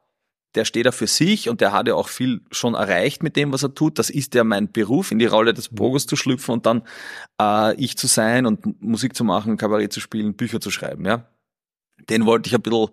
[0.56, 3.52] der steht da für sich und der hat ja auch viel schon erreicht mit dem,
[3.52, 3.98] was er tut.
[3.98, 6.84] Das ist ja mein Beruf, in die Rolle des Pogos zu schlüpfen und dann
[7.42, 11.26] äh, ich zu sein und Musik zu machen, Kabarett zu spielen, Bücher zu schreiben, ja.
[12.10, 12.90] Den wollte ich ein bisschen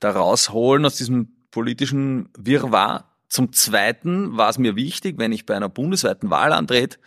[0.00, 3.04] da rausholen aus diesem politischen Wirrwarr.
[3.28, 6.98] Zum Zweiten war es mir wichtig, wenn ich bei einer bundesweiten Wahl antrete,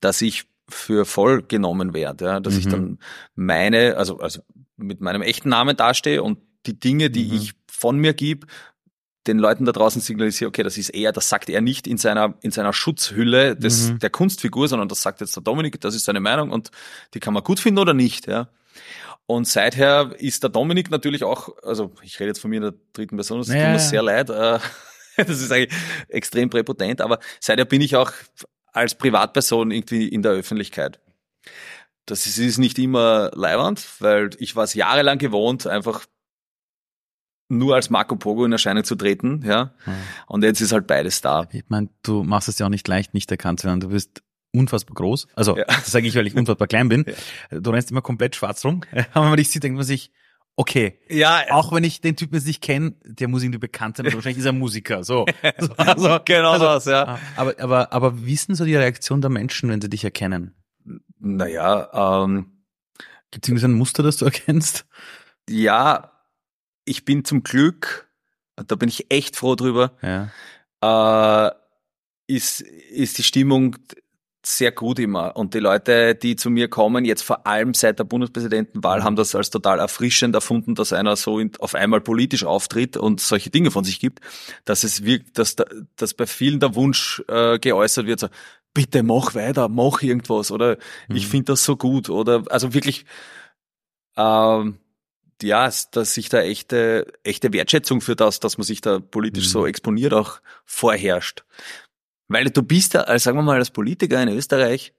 [0.00, 2.60] dass ich für voll genommen werde, ja, dass mhm.
[2.60, 2.98] ich dann
[3.34, 4.40] meine, also, also
[4.76, 7.34] mit meinem echten Namen dastehe und die Dinge, die mhm.
[7.34, 8.46] ich von mir gebe,
[9.26, 12.34] den Leuten da draußen signalisiere, okay, das ist er, das sagt er nicht in seiner,
[12.42, 13.98] in seiner Schutzhülle des, mhm.
[13.98, 16.70] der Kunstfigur, sondern das sagt jetzt der Dominik, das ist seine Meinung und
[17.14, 18.48] die kann man gut finden oder nicht, ja.
[19.26, 22.74] Und seither ist der Dominik natürlich auch, also ich rede jetzt von mir in der
[22.92, 23.64] dritten Person, das naja.
[23.64, 24.58] tut mir sehr leid, äh,
[25.16, 25.76] das ist eigentlich
[26.08, 28.12] extrem präpotent, aber seither bin ich auch
[28.72, 31.00] als Privatperson irgendwie in der Öffentlichkeit.
[32.04, 36.06] Das ist, ist nicht immer leiwand, weil ich war es jahrelang gewohnt, einfach
[37.48, 39.72] nur als Marco Pogo in Erscheinung zu treten, ja.
[39.86, 39.92] Mhm.
[40.26, 41.48] Und jetzt ist halt beides da.
[41.52, 43.80] Ich meine, du machst es ja auch nicht leicht, nicht erkannt zu werden.
[43.80, 45.28] Du bist unfassbar groß.
[45.34, 45.64] Also, ja.
[45.64, 47.04] das sage ich, weil ich unfassbar klein bin.
[47.50, 47.60] Ja.
[47.60, 48.82] Du rennst immer komplett schwarz rum.
[49.12, 50.10] Aber wenn man dich sieht, denkt man sich,
[50.56, 50.98] okay.
[51.08, 51.44] Ja.
[51.50, 54.46] Auch wenn ich den Typen jetzt nicht kenne, der muss irgendwie bekannt sein, wahrscheinlich ist
[54.46, 55.04] er Musiker.
[55.04, 55.26] So.
[55.76, 57.18] also, genau also, das, ja.
[57.36, 60.54] Aber, aber, aber wie ist denn so die Reaktion der Menschen, wenn sie dich erkennen?
[61.18, 62.52] Naja, ähm.
[63.30, 64.86] Gibt es ein Muster, das du erkennst?
[65.48, 66.15] Ja,
[66.86, 68.08] ich bin zum Glück,
[68.56, 71.48] da bin ich echt froh drüber, ja.
[71.48, 71.52] äh,
[72.28, 73.76] ist, ist die Stimmung
[74.44, 75.36] sehr gut immer.
[75.36, 79.34] Und die Leute, die zu mir kommen, jetzt vor allem seit der Bundespräsidentenwahl, haben das
[79.34, 83.72] als total erfrischend erfunden, dass einer so in, auf einmal politisch auftritt und solche Dinge
[83.72, 84.20] von sich gibt,
[84.64, 85.64] dass es wirkt, dass, da,
[85.96, 88.28] dass bei vielen der Wunsch äh, geäußert wird, so,
[88.72, 90.76] bitte mach weiter, mach irgendwas oder
[91.08, 91.16] mhm.
[91.16, 93.04] ich finde das so gut oder also wirklich
[94.16, 94.78] ähm,
[95.42, 99.50] ja, dass sich da echte, echte Wertschätzung für das, dass man sich da politisch mhm.
[99.50, 101.44] so exponiert, auch vorherrscht.
[102.28, 104.92] Weil du bist ja, also sagen wir mal, als Politiker in Österreich,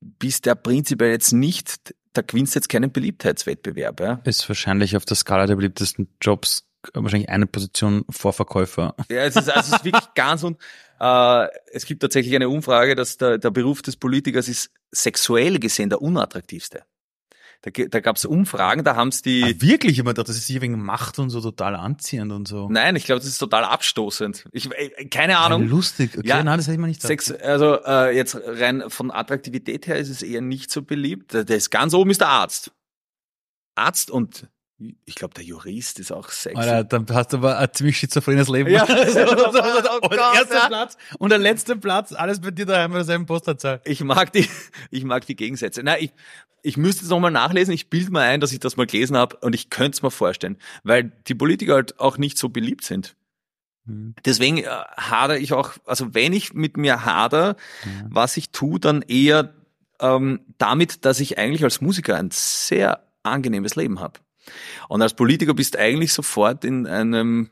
[0.00, 4.00] bist ja prinzipiell jetzt nicht, da gewinnst jetzt keinen Beliebtheitswettbewerb.
[4.00, 4.20] Ja?
[4.24, 8.94] Ist wahrscheinlich auf der Skala der beliebtesten Jobs wahrscheinlich eine Position vor Verkäufer.
[9.10, 10.58] Ja, es ist, also es ist wirklich ganz und
[11.00, 15.90] äh, es gibt tatsächlich eine Umfrage, dass der, der Beruf des Politikers ist sexuell gesehen
[15.90, 16.84] der unattraktivste.
[17.62, 19.42] Da, da gab es Umfragen, da haben es die.
[19.42, 22.68] Ah, wirklich immer, das ist sicher wegen Macht und so total anziehend und so.
[22.70, 24.44] Nein, ich glaube, das ist total abstoßend.
[24.52, 25.62] Ich, äh, keine Ahnung.
[25.62, 28.84] Ja, lustig, okay, ja, nein, das hätte ich mal nicht Sex, Also äh, jetzt rein
[28.88, 31.32] von Attraktivität her ist es eher nicht so beliebt.
[31.34, 32.70] Der ist ganz oben ist der Arzt.
[33.74, 34.48] Arzt und
[35.04, 36.56] ich glaube, der Jurist ist auch sexy.
[36.56, 38.70] Alter, dann hast du aber ein ziemlich schizophrenes Leben.
[38.70, 40.66] Ja, oh und Gott, erster ja.
[40.68, 43.80] Platz und der letzte Platz, alles bei dir daheim mit derselben Postleitzahl.
[43.84, 44.48] Ich mag die,
[44.90, 45.82] ich mag die Gegensätze.
[45.82, 46.12] Nein, ich,
[46.62, 47.74] ich müsste es nochmal nachlesen.
[47.74, 50.12] Ich bilde mir ein, dass ich das mal gelesen habe und ich könnte es mir
[50.12, 53.16] vorstellen, weil die Politiker halt auch nicht so beliebt sind.
[53.86, 54.14] Hm.
[54.24, 57.90] Deswegen äh, hader ich auch, also wenn ich mit mir hader, ja.
[58.10, 59.54] was ich tue, dann eher
[60.00, 64.20] ähm, damit, dass ich eigentlich als Musiker ein sehr angenehmes Leben habe.
[64.88, 67.50] Und als Politiker bist du eigentlich sofort in einem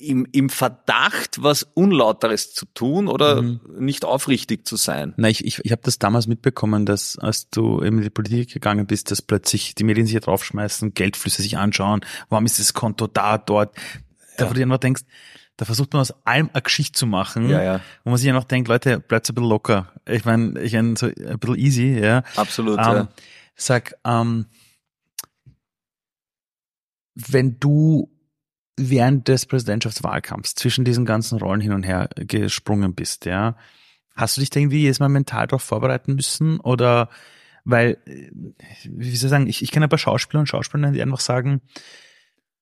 [0.00, 3.60] im, im Verdacht, was Unlauteres zu tun oder mhm.
[3.78, 5.14] nicht aufrichtig zu sein.
[5.16, 8.86] Na, ich, ich, ich habe das damals mitbekommen, dass als du in die Politik gegangen
[8.86, 13.38] bist, dass plötzlich die Medien sich draufschmeißen, Geldflüsse sich anschauen, warum ist das Konto da,
[13.38, 13.76] dort.
[14.36, 14.50] Da ja.
[14.50, 15.02] wo du dir noch denkst,
[15.56, 17.80] da versucht man aus allem eine Geschichte zu machen, ja, ja.
[18.02, 19.92] wo man sich ja noch denkt, Leute, bleibt ein bisschen locker.
[20.08, 22.24] Ich meine, ich meine, so ein bisschen easy, ja.
[22.34, 23.08] Absolut, ähm, ja.
[23.54, 24.46] Sag, ähm,
[27.14, 28.10] wenn du
[28.76, 33.56] während des Präsidentschaftswahlkampfs zwischen diesen ganzen Rollen hin und her gesprungen bist, ja,
[34.16, 37.08] hast du dich da irgendwie jedes Mal mental darauf vorbereiten müssen oder
[37.64, 38.30] Weil, äh,
[38.84, 41.62] wie soll ich sagen, ich, ich kenne ein paar Schauspieler und Schauspielerinnen, die einfach sagen,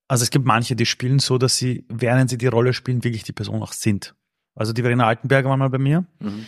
[0.06, 3.24] also es gibt manche, die spielen so, dass sie, während sie die Rolle spielen, wirklich
[3.24, 4.14] die Person auch sind.
[4.54, 6.06] Also die Verena Altenberger war mal bei mir.
[6.20, 6.46] Mhm.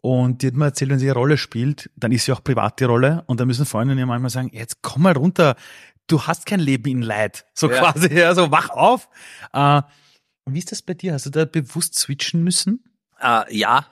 [0.00, 2.78] Und die hat mir erzählt, wenn sie eine Rolle spielt, dann ist sie auch privat
[2.78, 3.24] die Rolle.
[3.26, 5.56] Und dann müssen Freundinnen ihr manchmal sagen, jetzt komm mal runter,
[6.08, 7.46] du hast kein Leben in Leid.
[7.54, 7.78] So ja.
[7.78, 9.08] quasi, ja, so wach auf.
[9.52, 9.82] Äh,
[10.46, 11.12] wie ist das bei dir?
[11.12, 12.82] Hast du da bewusst switchen müssen?
[13.20, 13.86] Äh, ja,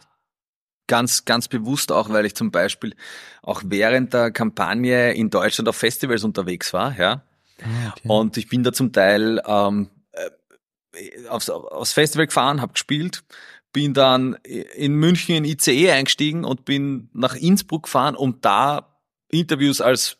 [0.86, 2.94] ganz, ganz bewusst auch, weil ich zum Beispiel
[3.42, 7.22] auch während der Kampagne in Deutschland auf Festivals unterwegs war, ja.
[7.62, 8.08] Ah, okay.
[8.08, 13.24] Und ich bin da zum Teil ähm, äh, aufs, aufs Festival gefahren, habe gespielt,
[13.72, 19.80] bin dann in München in ICE eingestiegen und bin nach Innsbruck gefahren, um da Interviews
[19.80, 20.18] als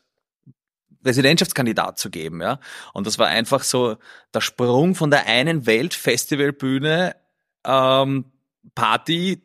[1.07, 2.61] Residentschaftskandidat zu geben, ja.
[2.93, 3.97] Und das war einfach so
[4.35, 7.17] der Sprung von der einen Welt Festivalbühne
[7.65, 8.27] ähm,
[8.75, 9.43] Party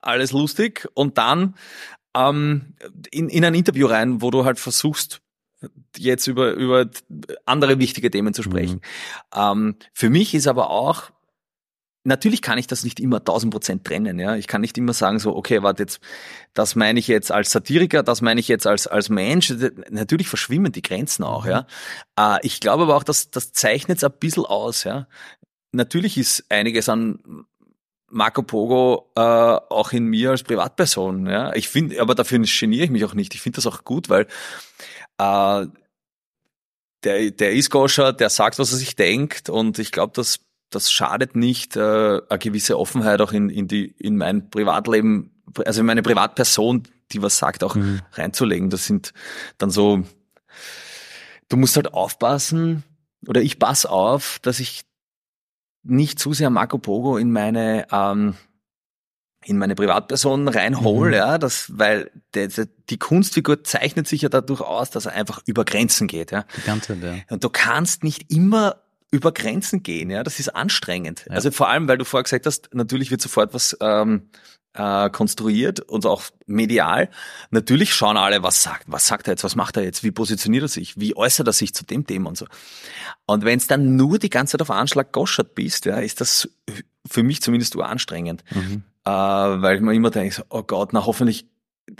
[0.00, 1.54] alles lustig und dann
[2.14, 2.74] ähm,
[3.10, 5.20] in, in ein Interview rein, wo du halt versuchst,
[5.96, 6.88] jetzt über, über
[7.44, 8.80] andere wichtige Themen zu sprechen.
[9.34, 9.40] Mhm.
[9.40, 11.10] Ähm, für mich ist aber auch,
[12.04, 14.18] natürlich kann ich das nicht immer tausend Prozent trennen.
[14.18, 16.00] Ja, ich kann nicht immer sagen so, okay, warte jetzt,
[16.54, 19.52] das meine ich jetzt als Satiriker, das meine ich jetzt als als Mensch.
[19.90, 21.46] Natürlich verschwimmen die Grenzen auch.
[21.46, 21.66] Ja, mhm.
[22.18, 24.84] äh, ich glaube aber auch, dass das zeichnet es ein bisschen aus.
[24.84, 25.06] Ja,
[25.72, 27.44] natürlich ist einiges an
[28.10, 31.26] Marco Pogo äh, auch in mir als Privatperson.
[31.26, 33.34] Ja, ich finde, aber dafür geniere ich mich auch nicht.
[33.34, 34.26] Ich finde das auch gut, weil
[35.18, 35.66] äh,
[37.04, 40.92] der, der ist Goscher, der sagt, was er sich denkt, und ich glaube, das das
[40.92, 45.30] schadet nicht, äh, eine gewisse Offenheit auch in, in die in mein Privatleben,
[45.64, 48.00] also in meine Privatperson, die was sagt, auch mhm.
[48.12, 48.70] reinzulegen.
[48.70, 49.12] Das sind
[49.56, 50.04] dann so,
[51.48, 52.84] du musst halt aufpassen,
[53.26, 54.82] oder ich pass auf, dass ich
[55.82, 58.34] nicht zu sehr Marco Pogo in meine ähm,
[59.44, 61.14] in meine Privatperson reinhole, mhm.
[61.14, 62.48] ja, das, weil der,
[62.90, 66.44] die Kunstfigur zeichnet sich ja dadurch aus, dass er einfach über Grenzen geht, ja.
[66.56, 67.34] Die ganze Zeit, ja.
[67.34, 71.24] Und du kannst nicht immer über Grenzen gehen, ja, das ist anstrengend.
[71.28, 71.34] Ja.
[71.34, 74.28] Also vor allem, weil du vorher gesagt hast, natürlich wird sofort was ähm,
[74.74, 77.08] äh, konstruiert und auch medial.
[77.50, 80.62] Natürlich schauen alle, was sagt, was sagt er jetzt, was macht er jetzt, wie positioniert
[80.62, 82.46] er sich, wie äußert er sich zu dem Thema und so.
[83.26, 86.48] Und wenn es dann nur die ganze Zeit auf Anschlag goschert bist, ja, ist das
[87.06, 88.44] für mich zumindest nur anstrengend.
[88.50, 88.82] Mhm.
[89.04, 91.46] Äh, weil ich mir immer denke, oh Gott, na hoffentlich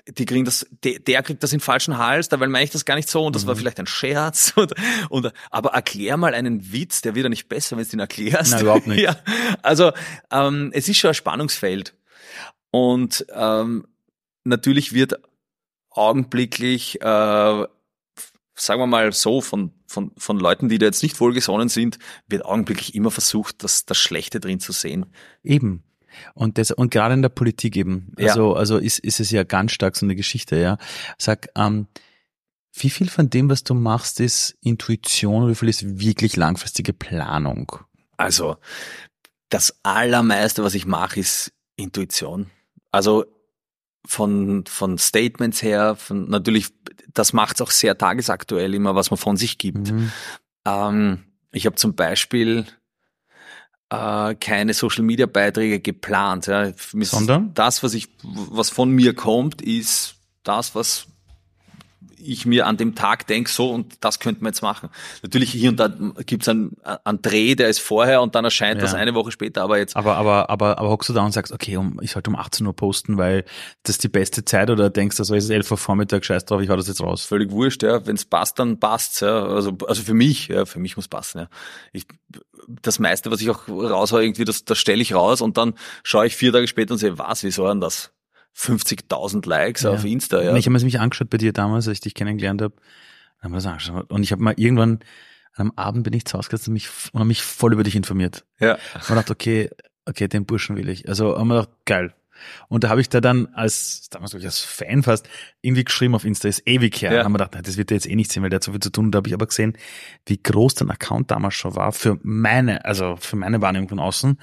[0.06, 2.94] die kriegen das, der, der kriegt das in falschen Hals, dabei meine ich das gar
[2.94, 3.48] nicht so und das mhm.
[3.48, 4.52] war vielleicht ein Scherz.
[4.58, 4.74] Und,
[5.08, 8.52] und, aber erklär mal einen Witz, der wird ja nicht besser, wenn du ihn erklärst.
[8.52, 8.98] Nein, überhaupt nicht.
[9.08, 9.16] Ja,
[9.62, 9.92] also
[10.32, 11.94] ähm, es ist schon ein Spannungsfeld.
[12.70, 13.86] Und ähm,
[14.44, 15.20] natürlich wird
[15.90, 21.68] augenblicklich, äh, sagen wir mal so, von, von, von Leuten, die da jetzt nicht wohlgesonnen
[21.68, 25.06] sind, wird augenblicklich immer versucht, das, das Schlechte drin zu sehen.
[25.42, 25.84] Eben.
[26.34, 28.12] Und das, und gerade in der Politik eben.
[28.16, 28.58] Also, ja.
[28.58, 30.78] also ist, ist es ja ganz stark so eine Geschichte, ja.
[31.18, 31.86] Sag, ähm,
[32.72, 36.92] wie viel von dem, was du machst, ist Intuition und wie viel ist wirklich langfristige
[36.92, 37.72] Planung?
[38.16, 38.56] Also,
[39.48, 42.50] das allermeiste, was ich mache, ist Intuition.
[42.90, 43.24] Also
[44.06, 46.68] von, von Statements her, von, natürlich,
[47.12, 49.92] das macht es auch sehr tagesaktuell immer, was man von sich gibt.
[49.92, 50.12] Mhm.
[50.66, 52.66] Ähm, ich habe zum Beispiel
[53.90, 56.46] äh, keine Social Media Beiträge geplant.
[56.46, 56.72] Ja.
[56.76, 57.54] Sondern?
[57.54, 61.06] Das, was ich, was von mir kommt, ist das, was
[62.20, 64.88] ich mir an dem Tag denke, so und das könnte man jetzt machen.
[65.22, 65.88] Natürlich hier und da
[66.26, 68.82] gibt es einen, einen Dreh, der ist vorher und dann erscheint ja.
[68.82, 69.96] das eine Woche später, aber jetzt.
[69.96, 72.66] Aber, aber, aber, aber hockst du da und sagst, okay, um, ich sollte um 18
[72.66, 73.44] Uhr posten, weil
[73.82, 76.44] das ist die beste Zeit oder denkst du, so ist es 11 Uhr Vormittag, scheiß
[76.44, 77.24] drauf, ich hau das jetzt raus.
[77.24, 78.04] Völlig wurscht, ja.
[78.06, 79.44] Wenn es passt, dann passt's, ja.
[79.44, 81.48] Also, also für mich, ja, für mich muss passen, ja.
[81.92, 82.06] Ich,
[82.82, 86.26] das meiste, was ich auch raushau, irgendwie, das, das stelle ich raus und dann schaue
[86.26, 88.12] ich vier Tage später und sehe, was, wie soll denn das?
[88.56, 89.90] 50.000 Likes ja.
[89.90, 90.42] auf Insta.
[90.42, 90.56] Ja.
[90.56, 92.74] Ich habe es mich angeschaut bei dir damals, als ich dich kennengelernt habe.
[94.08, 94.98] Und ich habe mal irgendwann
[95.54, 98.44] am Abend bin ich zu Hause gesetzt und mich, und mich voll über dich informiert.
[98.60, 98.78] Ja.
[99.08, 99.70] Und dachte, okay,
[100.06, 101.08] okay, den Burschen will ich.
[101.08, 102.14] Also haben wir gedacht, geil.
[102.68, 105.28] Und da habe ich da dann als, damals glaube ich als Fan fast,
[105.60, 107.12] irgendwie geschrieben auf Insta, ist ewig her.
[107.12, 107.18] Ja.
[107.18, 108.72] Und haben wir gedacht, das wird er jetzt eh nicht sehen, weil der hat so
[108.72, 109.06] viel zu tun.
[109.06, 109.76] Und da habe ich aber gesehen,
[110.26, 114.38] wie groß dein Account damals schon war für meine, also für meine Wahrnehmung von außen.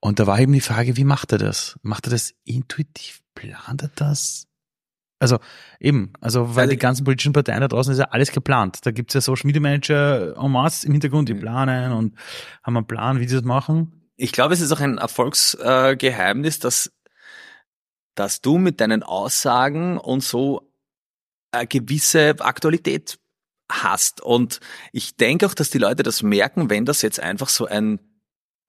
[0.00, 1.78] Und da war eben die Frage, wie macht er das?
[1.82, 3.20] Macht er das intuitiv?
[3.34, 4.46] Plant er das?
[5.18, 5.38] Also
[5.80, 8.84] eben, also weil also, die ganzen politischen Parteien da draußen ist ja alles geplant.
[8.84, 12.14] Da gibt's ja Social Media Manager en masse im Hintergrund, die planen und
[12.62, 14.10] haben einen Plan, wie sie das machen.
[14.16, 16.92] Ich glaube, es ist auch ein Erfolgsgeheimnis, dass,
[18.14, 20.70] dass du mit deinen Aussagen und so
[21.52, 23.18] eine gewisse Aktualität
[23.70, 24.20] hast.
[24.20, 24.60] Und
[24.92, 27.98] ich denke auch, dass die Leute das merken, wenn das jetzt einfach so ein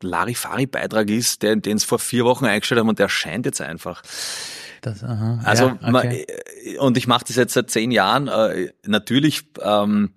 [0.02, 4.02] Larifari-Beitrag ist, den, es vor vier Wochen eingestellt haben und der erscheint jetzt einfach.
[4.82, 5.92] Das, aha, Also ja, okay.
[5.92, 8.28] man, äh, und ich mache das jetzt seit zehn Jahren.
[8.28, 10.14] Äh, natürlich ähm,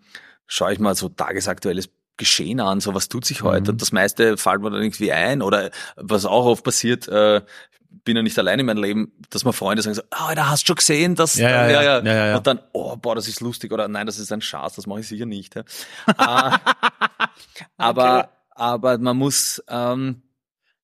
[0.46, 3.62] schaue ich mal so tagesaktuelles Geschehen an, so was tut sich heute.
[3.62, 3.68] Mhm.
[3.68, 5.40] Und das meiste fällt mir dann irgendwie ein.
[5.40, 7.42] Oder was auch oft passiert, äh,
[7.88, 10.64] bin ja nicht allein in meinem Leben, dass mir Freunde sagen so, ah, da hast
[10.64, 11.82] du schon gesehen, dass Ja, ja, ja.
[11.82, 12.36] Ja, ja, ja.
[12.36, 15.00] und dann, oh, boah, das ist lustig oder nein, das ist ein Schatz, das mache
[15.00, 15.54] ich sicher nicht.
[15.54, 15.62] Ja.
[16.06, 16.58] äh,
[17.76, 20.22] aber, aber man muss, ähm,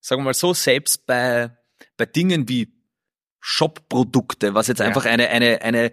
[0.00, 1.56] sagen wir mal so, selbst bei,
[1.96, 2.72] bei Dingen wie
[3.40, 5.92] Shop-Produkte, was jetzt einfach eine, eine, eine,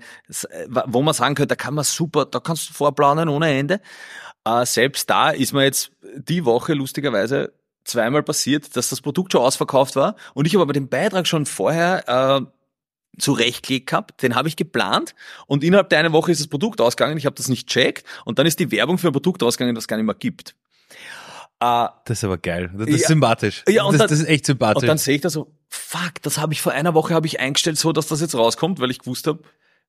[0.86, 3.82] wo man sagen könnte, da kann man super, da kannst du vorplanen ohne Ende.
[4.46, 9.42] Äh, selbst da ist mir jetzt die Woche lustigerweise zweimal passiert, dass das Produkt schon
[9.42, 12.46] ausverkauft war und ich habe aber den Beitrag schon vorher äh,
[13.20, 15.14] zurechtgelegt gehabt, den habe ich geplant
[15.48, 18.40] und innerhalb der einen Woche ist das Produkt ausgegangen, ich habe das nicht checkt und
[18.40, 20.56] dann ist die Werbung für ein Produkt ausgegangen, das es gar nicht mehr gibt.
[21.60, 22.72] Äh, Das ist aber geil.
[22.76, 22.96] Das Ja.
[22.96, 23.64] ist sympathisch.
[23.68, 24.82] Ja, und das, dann- das ist echt sympathisch.
[24.82, 27.40] und dann sehe ich da so, fuck, das habe ich vor einer Woche habe ich
[27.40, 29.44] eingestellt, so dass das jetzt rauskommt, weil ich gewusst habe,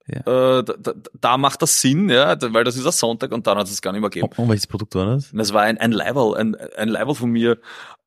[0.09, 0.59] Ja.
[0.59, 3.69] äh, da, da, macht das Sinn, ja, weil das ist ein Sonntag und dann hat
[3.69, 4.29] es gar nicht mehr gegeben.
[4.37, 5.31] und, welches Produkt war das?
[5.33, 7.59] Das war ein, ein Level, ein, ein Level von mir.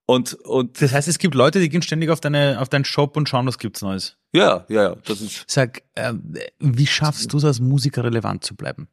[0.05, 3.17] Und, und Das heißt, es gibt Leute, die gehen ständig auf deine, auf deinen Shop
[3.17, 4.17] und schauen, was gibt's Neues.
[4.33, 5.45] ja, ja, ja, das ist.
[5.47, 8.87] Sag, ähm, wie schaffst du es als Musiker relevant zu bleiben?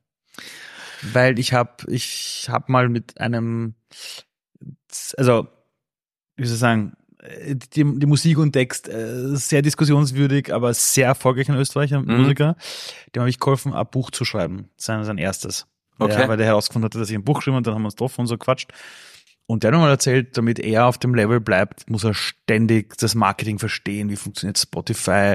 [1.03, 3.75] Weil ich habe, ich hab mal mit einem,
[5.19, 5.49] also
[6.37, 11.07] wie soll ich sagen, äh, die, die Musik und Text äh, sehr diskussionswürdig, aber sehr
[11.07, 12.23] erfolgreich in Österreich, ein Mhm.
[12.23, 12.57] Musiker.
[13.15, 14.69] Dem habe ich geholfen, ein Buch zu schreiben.
[14.77, 15.67] Sein, sein erstes.
[15.99, 16.23] Okay.
[16.23, 17.95] Ja, weil der herausgefunden hatte, dass ich ein Buch habe und dann haben wir uns
[17.95, 18.73] getroffen und so quatscht.
[19.47, 22.97] Und der hat mir mal erzählt, damit er auf dem Level bleibt, muss er ständig
[22.97, 25.35] das Marketing verstehen, wie funktioniert Spotify.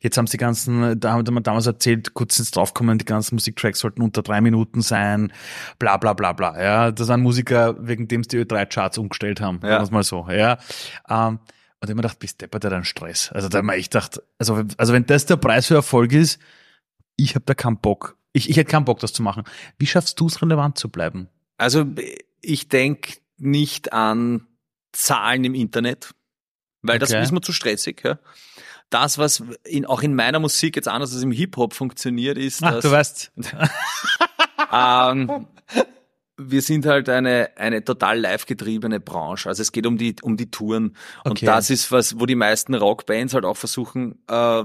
[0.00, 3.34] Jetzt haben sie die ganzen, da haben wir damals erzählt, kurz ins draufkommen, die ganzen
[3.34, 5.32] Musiktracks sollten unter drei Minuten sein,
[5.78, 6.62] bla bla bla bla.
[6.62, 9.70] Ja, das waren Musiker, wegen dem sie die Ö3-Charts umgestellt haben, Ja.
[9.70, 10.28] sagen wir's mal so.
[10.30, 10.58] Ja.
[11.08, 11.40] Ähm,
[11.80, 13.30] und mir gedacht, bist deppert der dann Stress.
[13.32, 16.38] Also da hab ich gedacht, also, also wenn das der Preis für Erfolg ist,
[17.16, 18.16] ich habe da keinen Bock.
[18.32, 19.44] Ich, ich hätte keinen Bock, das zu machen.
[19.78, 21.28] Wie schaffst du es, relevant zu bleiben?
[21.56, 21.86] Also
[22.42, 24.46] ich denke nicht an
[24.92, 26.10] Zahlen im Internet,
[26.82, 27.22] weil das Okay.
[27.22, 28.02] ist mir zu stressig.
[28.04, 28.18] Ja.
[28.90, 32.72] Das, was in, auch in meiner Musik jetzt anders als im Hip-Hop funktioniert, ist, Ach,
[32.74, 33.32] dass du weißt.
[34.72, 35.46] ähm,
[36.38, 39.48] wir sind halt eine, eine total live getriebene Branche.
[39.48, 40.96] Also es geht um die, um die Touren.
[41.24, 41.46] Und Okay.
[41.46, 44.64] das ist was, wo die meisten Rockbands halt auch versuchen, äh,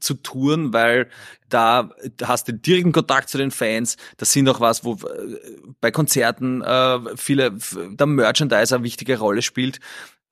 [0.00, 1.08] zu touren, weil
[1.48, 1.90] da
[2.22, 3.96] hast du direkten Kontakt zu den Fans.
[4.16, 5.38] Das sind auch was, wo äh,
[5.80, 7.52] bei Konzerten äh, viele
[7.90, 9.80] der Merchandise eine wichtige Rolle spielt.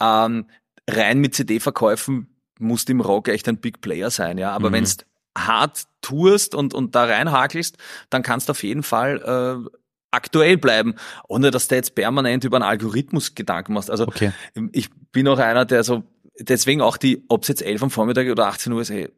[0.02, 0.46] Ähm,
[0.88, 4.50] rein mit CD-Verkäufen musst im Rock echt ein Big Player sein, ja.
[4.52, 4.74] Aber Mhm.
[4.74, 4.96] wenn's
[5.36, 7.76] hart tourst und, und da reinhakelst,
[8.10, 9.68] dann kannst du auf jeden Fall äh,
[10.12, 10.94] aktuell bleiben,
[11.26, 13.90] ohne dass du jetzt permanent über einen Algorithmus Gedanken machst.
[13.90, 14.30] Also Okay.
[14.72, 16.04] ich bin auch einer, der so,
[16.38, 19.10] deswegen auch die, ob es jetzt 11 am Vormittag oder 18 Uhr ist, ey,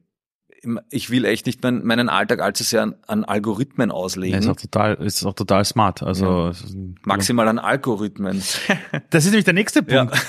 [0.90, 4.38] ich will echt nicht mein, meinen Alltag allzu sehr an, an Algorithmen Ja, auslegen.
[4.38, 6.02] ist auch total, ist auch total smart.
[6.02, 8.42] Also ein- Maximal an Algorithmen.
[9.10, 10.04] Das ist nämlich der nächste Ja.
[10.06, 10.26] Punkt.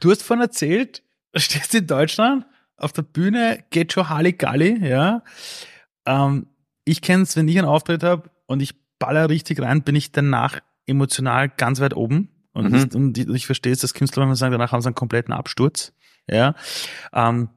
[0.00, 1.02] Du hast vorhin erzählt,
[1.32, 5.22] du stehst in Deutschland auf der Bühne, geht schon Halligalli, ja.
[6.06, 6.46] Ähm,
[6.84, 10.60] ich kenn's, wenn ich einen Auftritt habe und ich baller richtig rein, bin ich danach
[10.86, 12.28] emotional ganz weit oben.
[12.52, 12.74] Und, Mhm.
[12.76, 15.32] ich, und ich, ich verstehe es, dass Künstler manchmal sagen, danach haben sie einen kompletten
[15.32, 15.92] Absturz.
[16.28, 16.54] Ja.
[17.12, 17.48] Ähm,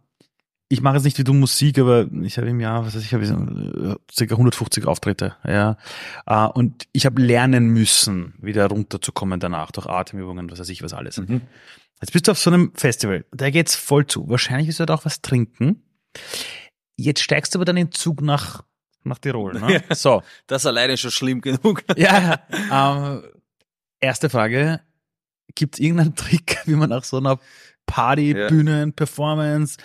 [0.69, 3.13] ich mache jetzt nicht wie du Musik, aber ich habe im Jahr, was weiß ich,
[3.13, 5.77] habe ich so, äh, circa 150 Auftritte, ja.
[6.25, 10.93] Äh, und ich habe lernen müssen, wieder runterzukommen danach, durch Atemübungen, was weiß ich, was
[10.93, 11.17] alles.
[11.17, 11.41] Mhm.
[12.01, 14.29] Jetzt bist du auf so einem Festival, da geht's voll zu.
[14.29, 15.83] Wahrscheinlich wirst du dort auch was trinken.
[16.97, 18.63] Jetzt steigst du aber dann in Zug nach,
[19.03, 19.83] nach Tirol, ne?
[19.91, 20.21] So.
[20.47, 21.83] Das alleine schon schlimm genug.
[21.95, 23.23] Ja, ähm,
[23.99, 24.81] erste Frage.
[25.55, 27.39] Gibt irgendeinen Trick, wie man nach so einer
[27.87, 28.47] Party, Ja.
[28.47, 29.77] Bühnen, Performance,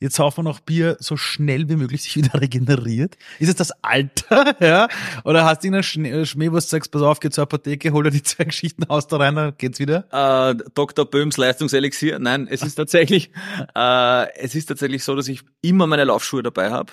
[0.00, 3.16] jetzt saufen wir noch Bier, so schnell wie möglich sich wieder regeneriert?
[3.38, 4.88] Ist es das Alter, ja?
[5.24, 8.02] Oder hast du irgendeinen Schnee- Schmäh, wo du sagst, pass auf, geh zur Apotheke, hol
[8.02, 10.06] dir die zwei Geschichten aus da rein, dann geht's wieder?
[10.10, 11.04] Äh, Dr.
[11.04, 12.18] Böhms Leistungselixier.
[12.18, 13.30] Nein, es ist tatsächlich,
[13.76, 16.90] äh, es ist tatsächlich so, dass ich immer meine Laufschuhe dabei habe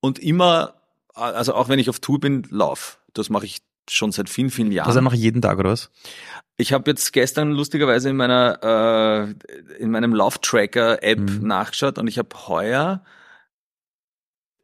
[0.00, 0.74] und immer,
[1.16, 2.98] äh, also auch wenn ich auf Tour bin, lauf.
[3.14, 3.58] Das mache ich
[3.90, 4.88] schon seit vielen, vielen Jahren.
[4.88, 5.90] Also noch jeden Tag, oder was?
[6.56, 9.34] Ich habe jetzt gestern lustigerweise in meiner äh,
[9.78, 11.46] in meinem Lauftracker-App Mhm.
[11.46, 13.02] nachgeschaut und ich habe heuer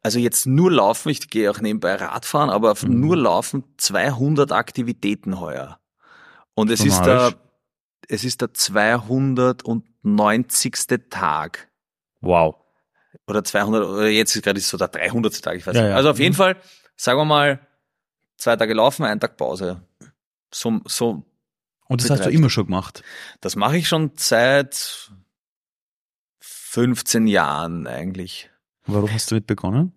[0.05, 2.99] also jetzt nur laufen, ich gehe auch nebenbei Radfahren, aber auf Mhm.
[2.99, 5.79] nur laufen 200 Aktivitäten heuer.
[6.55, 7.35] Und es ist der
[8.09, 11.09] es ist der 290.
[11.09, 11.69] Tag
[12.21, 12.57] Wow.
[13.29, 15.41] oder 200 oder jetzt ist gerade so der 300.
[15.41, 15.91] Tag, ich weiß Ja, nicht.
[15.91, 15.97] ja.
[15.97, 16.37] Also auf jeden Mhm.
[16.37, 16.57] Fall,
[16.97, 17.61] sagen wir mal
[18.43, 19.83] zwei Tage laufen, ein Tag Pause.
[20.53, 21.25] So so
[21.89, 23.03] Und das hast du immer schon gemacht.
[23.41, 25.11] Das mache ich schon seit
[26.41, 28.51] 15 Jahren eigentlich.
[28.87, 29.93] Warum hast du damit begonnen?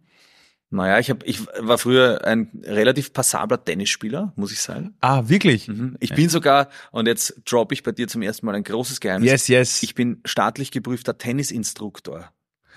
[0.70, 4.96] Naja, ich, hab, ich war früher ein relativ passabler Tennisspieler, muss ich sagen.
[5.00, 5.68] Ah, wirklich?
[5.68, 5.96] Mhm.
[6.00, 9.32] Ich bin sogar, und jetzt droppe ich bei dir zum ersten Mal ein großes Geheimnis.
[9.32, 9.84] Yes, yes.
[9.84, 12.32] Ich bin staatlich geprüfter Tennisinstruktor.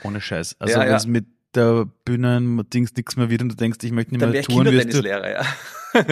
[0.04, 0.56] Ohne Scheiß.
[0.60, 1.00] Also Ja, ja.
[1.06, 4.46] mit der Bühnen-Dings nichts mehr wird und du denkst, ich möchte nicht Dann mehr ich
[4.46, 4.66] touren.
[4.66, 5.42] Kindertennislehrer, ja.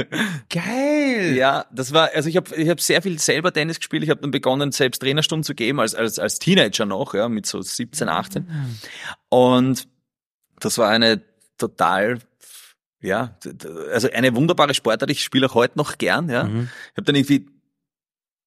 [0.51, 1.35] Geil!
[1.37, 4.03] Ja, das war, also ich habe ich hab sehr viel selber Tennis gespielt.
[4.03, 7.47] Ich habe dann begonnen, selbst Trainerstunden zu geben, als, als, als Teenager noch, ja, mit
[7.47, 8.47] so 17, 18.
[9.29, 9.87] Und
[10.61, 11.23] das war eine
[11.59, 12.19] total,
[13.03, 13.37] ja,
[13.93, 15.11] also eine wunderbare Sportart.
[15.11, 16.45] Ich spiele auch heute noch gern, ja.
[16.45, 16.71] Mhm.
[16.93, 17.47] Ich habe dann irgendwie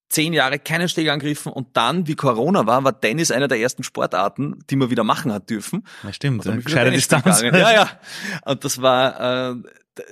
[0.10, 3.84] zehn Jahre keinen Schläger angegriffen und dann, wie Corona war, war Tennis einer der ersten
[3.84, 5.86] Sportarten, die man wieder machen hat dürfen.
[6.04, 6.46] Ja, stimmt.
[6.46, 7.42] Wieder Gescheite Distanz.
[7.42, 7.62] gegangen.
[7.62, 7.90] Ja, ja.
[8.46, 9.56] Und das war, äh,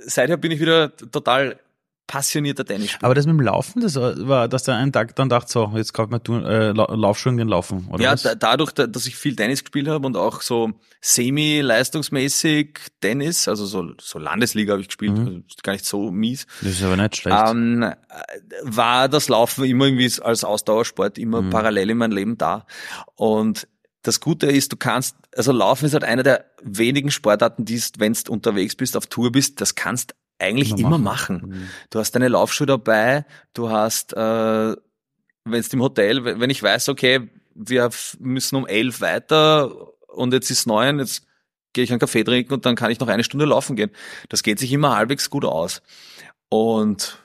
[0.06, 1.58] seither bin ich wieder total
[2.08, 3.04] passionierter Tennisspieler.
[3.04, 5.92] Aber das mit dem Laufen, das war, dass der einen Tag dann dachte, so, jetzt
[5.94, 9.14] kauft man äh, La- Laufschuhe und gehen laufen, oder Ja, da, dadurch, da- dass ich
[9.14, 14.88] viel Tennis gespielt habe und auch so semi-leistungsmäßig Tennis, also so, so Landesliga habe ich
[14.88, 15.26] gespielt, Mhm.
[15.26, 17.36] also gar nicht so mies, das ist aber nicht schlecht.
[17.46, 17.94] ähm, äh,
[18.62, 21.50] war das Laufen immer irgendwie als Ausdauersport immer Mhm.
[21.50, 22.66] parallel in meinem Leben da.
[23.16, 23.68] Und
[24.02, 28.00] das Gute ist, du kannst, also Laufen ist halt eine der wenigen Sportarten, die ist,
[28.00, 31.36] wenn du unterwegs bist, auf Tour bist, das kannst eigentlich Immer immer machen.
[31.36, 31.50] machen.
[31.50, 31.68] Mhm.
[31.90, 33.24] Du hast deine Laufschuhe dabei,
[33.54, 39.00] du hast, äh, wenn es im Hotel, wenn ich weiß, okay, wir müssen um elf
[39.00, 39.72] weiter
[40.08, 41.26] und jetzt ist neun, jetzt
[41.72, 43.90] gehe ich einen Kaffee trinken und dann kann ich noch eine Stunde laufen gehen.
[44.28, 45.82] Das geht sich immer halbwegs gut aus.
[46.48, 47.18] Und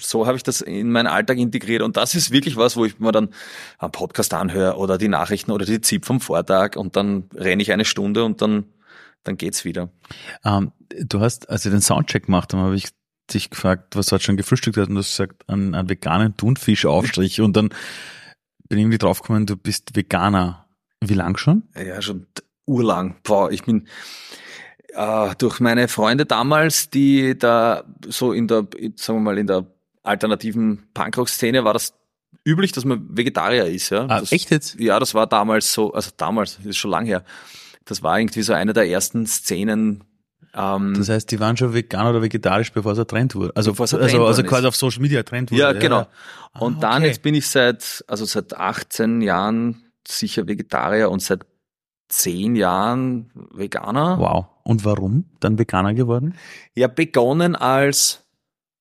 [0.00, 1.82] so habe ich das in meinen Alltag integriert.
[1.82, 3.30] Und das ist wirklich was, wo ich mir dann
[3.78, 7.72] einen Podcast anhöre oder die Nachrichten oder die ZIP vom Vortag und dann renne ich
[7.72, 8.64] eine Stunde und dann,
[9.24, 9.90] dann geht's wieder.
[10.44, 12.88] Ähm, du hast, als wir den Soundcheck gemacht haben, habe ich
[13.32, 16.36] dich gefragt, was du heute schon gefrühstückt hast und du hast gesagt, einen, einen veganen
[16.36, 17.68] Thunfischaufstrich und dann
[18.68, 20.66] bin ich irgendwie draufgekommen, du bist Veganer.
[21.00, 21.62] Wie lang schon?
[21.76, 22.26] Ja, schon
[22.66, 23.16] urlang.
[23.22, 23.86] Boah, ich bin
[24.94, 28.66] äh, durch meine Freunde damals, die da so in der,
[28.96, 29.66] sagen wir mal, in der
[30.02, 31.94] alternativen Punkrock-Szene war das
[32.44, 33.90] üblich, dass man Vegetarier ist.
[33.90, 34.78] Ja, Ah, das, echt jetzt?
[34.80, 37.24] Ja, das war damals so, also damals, das ist schon lang her.
[37.88, 40.04] Das war irgendwie so eine der ersten Szenen.
[40.54, 43.52] Ähm, Das heißt, die waren schon vegan oder vegetarisch, bevor es ein Trend wurde.
[43.56, 44.68] Also, Bevor es ein also, Trend also worden quasi ist.
[44.68, 45.60] auf Social Media Trend wurde.
[45.62, 46.06] ja, genau.
[46.52, 47.06] Ah, Und dann, okay.
[47.08, 51.44] jetzt bin ich seit, also seit 18 Jahren sicher Vegetarier und seit
[52.08, 54.18] 10 Jahren Veganer.
[54.18, 54.46] Wow.
[54.64, 56.34] Und warum dann Veganer geworden?
[56.74, 58.24] Ja, begonnen als,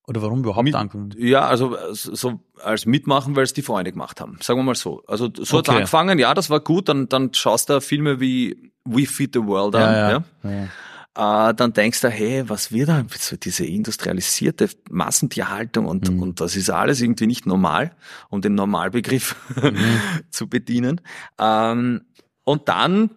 [0.07, 1.13] Oder warum überhaupt Mit- angefangen?
[1.17, 4.37] ja, also so als mitmachen, weil es die Freunde gemacht haben.
[4.41, 5.03] Sagen wir mal so.
[5.07, 5.71] Also so Okay.
[5.71, 6.87] angefangen, ja, das war gut.
[6.87, 10.23] Dann, dann schaust du Filme wie We Feed the World an.
[10.43, 11.49] ja, Ja.
[11.49, 13.03] Äh, dann denkst du, hey, was wird da?
[13.17, 16.21] So diese industrialisierte Massentierhaltung und, Mhm.
[16.21, 17.95] und das ist alles irgendwie nicht normal,
[18.29, 19.99] um den Normalbegriff Mhm.
[20.29, 21.01] zu bedienen.
[21.39, 22.01] Ähm,
[22.43, 23.09] und dann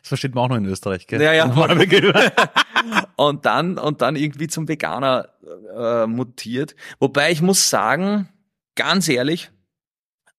[0.00, 1.22] Das versteht man auch noch in Österreich, gell?
[1.22, 1.44] Ja, ja.
[3.16, 5.28] Und dann und dann irgendwie zum Veganer
[5.76, 6.74] äh, mutiert.
[6.98, 8.28] Wobei ich muss sagen,
[8.74, 9.50] ganz ehrlich,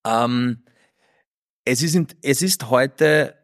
[0.05, 0.63] ähm,
[1.63, 3.35] es ist in, es ist heute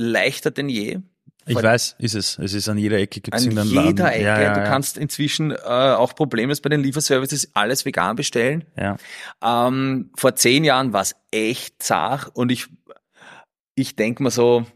[0.00, 1.00] leichter denn je.
[1.46, 2.38] Ich weiß, ist es.
[2.38, 4.06] Es ist an jeder Ecke gibt's An irgendeinen jeder Laden.
[4.06, 4.22] Ecke.
[4.22, 4.66] Ja, ja, du ja.
[4.66, 8.64] kannst inzwischen äh, auch problemlos bei den Lieferservices alles vegan bestellen.
[8.76, 8.96] Ja.
[9.42, 12.68] Ähm, vor zehn Jahren war es echt zart und ich,
[13.74, 14.66] ich denke mal so,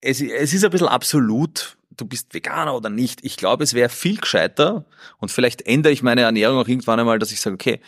[0.00, 3.24] es, es ist ein bisschen absolut, du bist Veganer oder nicht.
[3.24, 4.86] Ich glaube, es wäre viel gescheiter
[5.18, 7.80] und vielleicht ändere ich meine Ernährung auch irgendwann einmal, dass ich sage, okay,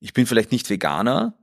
[0.00, 1.34] ich bin vielleicht nicht Veganer,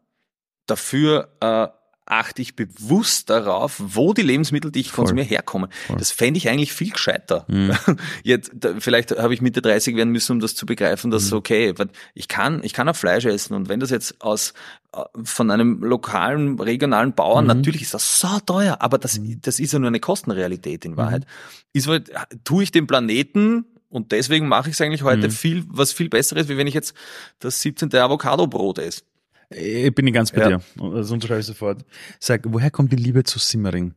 [0.66, 1.68] dafür äh,
[2.10, 5.04] achte ich bewusst darauf, wo die Lebensmittel, die ich Voll.
[5.04, 5.70] konsumiere, herkommen.
[5.88, 5.98] Voll.
[5.98, 7.46] Das fände ich eigentlich viel gescheiter.
[7.50, 7.78] Mhm.
[8.24, 11.38] Jetzt, da, vielleicht habe ich Mitte 30 werden müssen, um das zu begreifen, dass Mhm.
[11.38, 11.74] okay,
[12.14, 14.54] ich kann, ich kann auch Fleisch essen und wenn das jetzt aus
[14.94, 17.50] äh, von einem lokalen, regionalen Bauern, Mhm.
[17.50, 21.26] natürlich ist das so teuer, aber das, das ist ja nur eine Kostenrealität in Wahrheit.
[21.74, 22.10] Ist halt,
[22.46, 25.32] tue ich dem Planeten und deswegen mache ich es eigentlich heute Mhm.
[25.32, 26.94] viel, was viel besseres, wie wenn ich jetzt
[27.40, 27.94] das 17.
[27.94, 29.02] Avocado-Brot esse.
[29.50, 30.58] Ich bin ganz bei Ja.
[30.58, 30.62] dir.
[30.92, 31.86] Das unterschreibe ich sofort.
[32.20, 33.94] Sag, woher kommt die Liebe zu Simmering?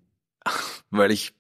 [0.90, 1.32] Weil ich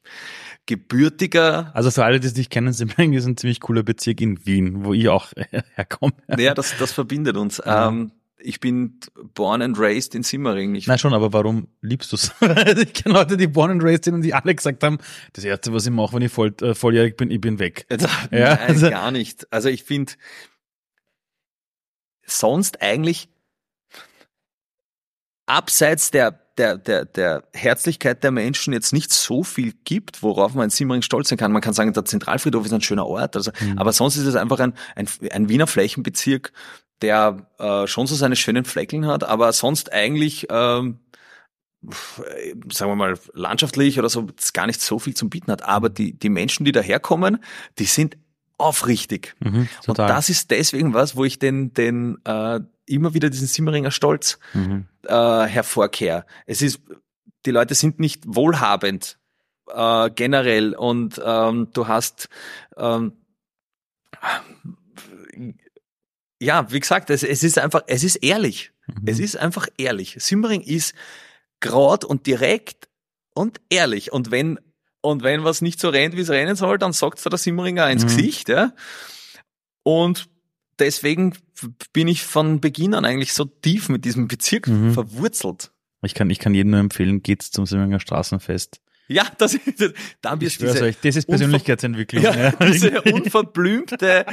[0.66, 4.44] gebürtiger, Also für alle, die es nicht kennen, Simmering ist ein ziemlich cooler Bezirk in
[4.46, 5.32] Wien, wo ich auch
[5.74, 6.12] herkomme.
[6.28, 7.58] naja, das, das verbindet uns.
[7.64, 7.88] Ja.
[7.88, 8.98] Ähm, ich bin
[9.34, 10.74] born and raised in Simmering.
[10.74, 12.32] Ich Nein, schon, aber warum liebst du es?
[12.40, 14.98] ich kenne Leute, die born and raised sind und die alle gesagt haben,
[15.34, 17.84] das Erste, was ich mache, wenn ich voll, äh, volljährig bin, ich bin weg.
[17.90, 19.46] Also, Ja, Nein, also- gar nicht.
[19.52, 20.12] Also ich finde
[22.26, 23.28] sonst eigentlich
[25.50, 30.64] abseits der, der, der, der Herzlichkeit der Menschen jetzt nicht so viel gibt, worauf man
[30.64, 31.52] in Simmering stolz sein kann.
[31.52, 33.36] Man kann sagen, der Zentralfriedhof ist ein schöner Ort.
[33.36, 33.78] Also, Mhm.
[33.78, 36.52] Aber sonst ist es einfach ein, ein, ein Wiener Flächenbezirk,
[37.02, 41.00] der äh, schon so seine schönen Fleckeln hat, aber sonst eigentlich ähm,
[41.82, 45.62] sagen wir mal, landschaftlich oder so gar nicht so viel zum bieten hat.
[45.62, 47.42] Aber die, die Menschen, die daherkommen,
[47.78, 48.16] die sind
[48.60, 49.34] aufrichtig.
[49.40, 53.90] Mhm, und das ist deswegen was, wo ich den, den äh, immer wieder diesen Simmeringer
[53.90, 54.86] Stolz mhm.
[55.06, 56.26] äh, hervorkehre.
[56.46, 56.80] Es ist,
[57.46, 59.18] die Leute sind nicht wohlhabend
[59.72, 62.28] äh, generell und ähm, du hast
[62.76, 63.12] ähm,
[66.40, 68.72] ja, wie gesagt, es, es ist einfach, es ist ehrlich.
[68.86, 69.02] Mhm.
[69.06, 70.16] Es ist einfach ehrlich.
[70.18, 70.94] Simmering ist
[71.60, 72.88] grad und direkt
[73.34, 74.12] und ehrlich.
[74.12, 74.58] Und wenn,
[75.00, 78.04] und wenn was nicht so rennt, wie es rennen soll, dann sagt der Simmeringer ins
[78.04, 78.08] mhm.
[78.08, 78.72] Gesicht, ja.
[79.82, 80.28] Und
[80.78, 81.34] deswegen
[81.92, 84.92] bin ich von Beginn an eigentlich so tief mit diesem Bezirk mhm.
[84.92, 85.70] verwurzelt.
[86.02, 88.80] Ich kann, ich kann jedem nur empfehlen, geht's zum Simmeringer Straßenfest.
[89.08, 89.92] Ja, das, das
[90.22, 92.22] da wirst diese, euch, das ist Persönlichkeitsentwicklung.
[92.22, 92.50] Ja, ja.
[92.70, 94.24] Diese unverblümte,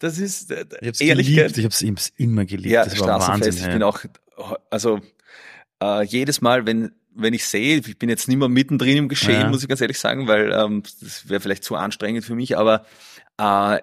[0.00, 1.54] das ist äh, ich hab's Ehrlichkeit.
[1.54, 2.72] Geliebt, ich habe es immer geliebt.
[2.72, 3.54] Ja, das war Wahnsinn.
[3.54, 4.00] Ich bin auch,
[4.68, 5.00] also
[5.80, 9.40] äh, jedes Mal, wenn wenn ich sehe, ich bin jetzt nicht mehr mittendrin im Geschehen,
[9.40, 9.48] ja.
[9.48, 12.84] muss ich ganz ehrlich sagen, weil ähm, das wäre vielleicht zu anstrengend für mich, aber
[13.38, 13.78] äh,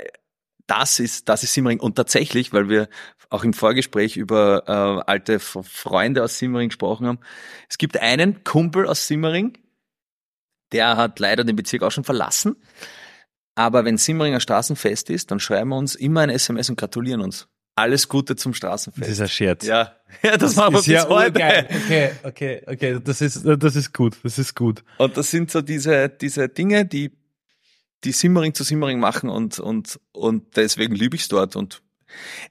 [0.67, 1.79] das ist, das ist Simmering.
[1.79, 2.87] Und tatsächlich, weil wir
[3.29, 7.19] auch im Vorgespräch über äh, alte Freunde aus Simmering gesprochen haben,
[7.69, 9.57] es gibt einen Kumpel aus Simmering,
[10.71, 12.55] der hat leider den Bezirk auch schon verlassen.
[13.55, 17.47] Aber wenn Simmeringer Straßenfest ist, dann schreiben wir uns immer ein SMS und gratulieren uns.
[17.75, 19.01] Alles Gute zum Straßenfest.
[19.01, 19.65] Das ist ein Scherz.
[19.65, 21.39] Ja, ja das, das machen wir bis ja heute.
[21.39, 21.67] Geil.
[21.69, 24.83] Okay, okay, okay, das ist, das ist gut, das ist gut.
[24.97, 27.11] Und das sind so diese, diese Dinge, die,
[28.03, 31.55] die Simmering zu Simmering machen und, und, und deswegen liebe ich es dort.
[31.55, 31.81] Und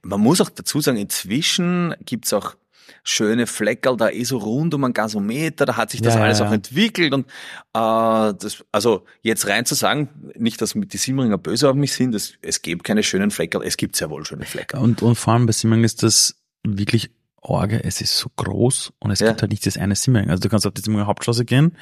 [0.02, 2.56] man muss auch dazu sagen, inzwischen gibt's auch
[3.02, 6.38] schöne Fleckerl da eh so rund um einen Gasometer, da hat sich das ja, alles
[6.38, 6.48] ja.
[6.48, 11.68] auch entwickelt und äh, das, also jetzt rein zu sagen, nicht, dass die Simmeringer böse
[11.68, 14.80] auf mich sind, es, es gibt keine schönen Fleckerl, es gibt sehr wohl schöne Fleckerl.
[14.80, 17.10] Und, und vor allem bei Simmering ist das wirklich
[17.42, 19.28] Orge, es ist so groß und es ja.
[19.28, 20.30] gibt halt nicht das eine Simmering.
[20.30, 21.76] Also du kannst auf die Simmeringer Hauptstraße gehen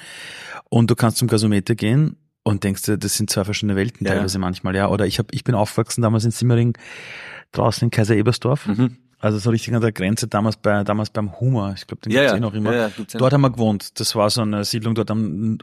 [0.71, 4.15] und du kannst zum Gasometer gehen und denkst dir, das sind zwei verschiedene Welten ja.
[4.15, 4.89] teilweise manchmal, ja.
[4.89, 6.77] Oder ich hab, ich bin aufgewachsen damals in Simmering,
[7.53, 8.67] draußen in Kaiser Ebersdorf.
[8.67, 8.97] Mhm.
[9.21, 11.75] Also so richtig an der Grenze damals bei damals beim Humor.
[11.77, 12.39] Ich glaube, den ja, gibt's ja.
[12.39, 12.73] eh noch immer.
[12.75, 14.01] Ja, ja, dort haben wir gewohnt.
[14.01, 15.59] Das war so eine Siedlung, dort haben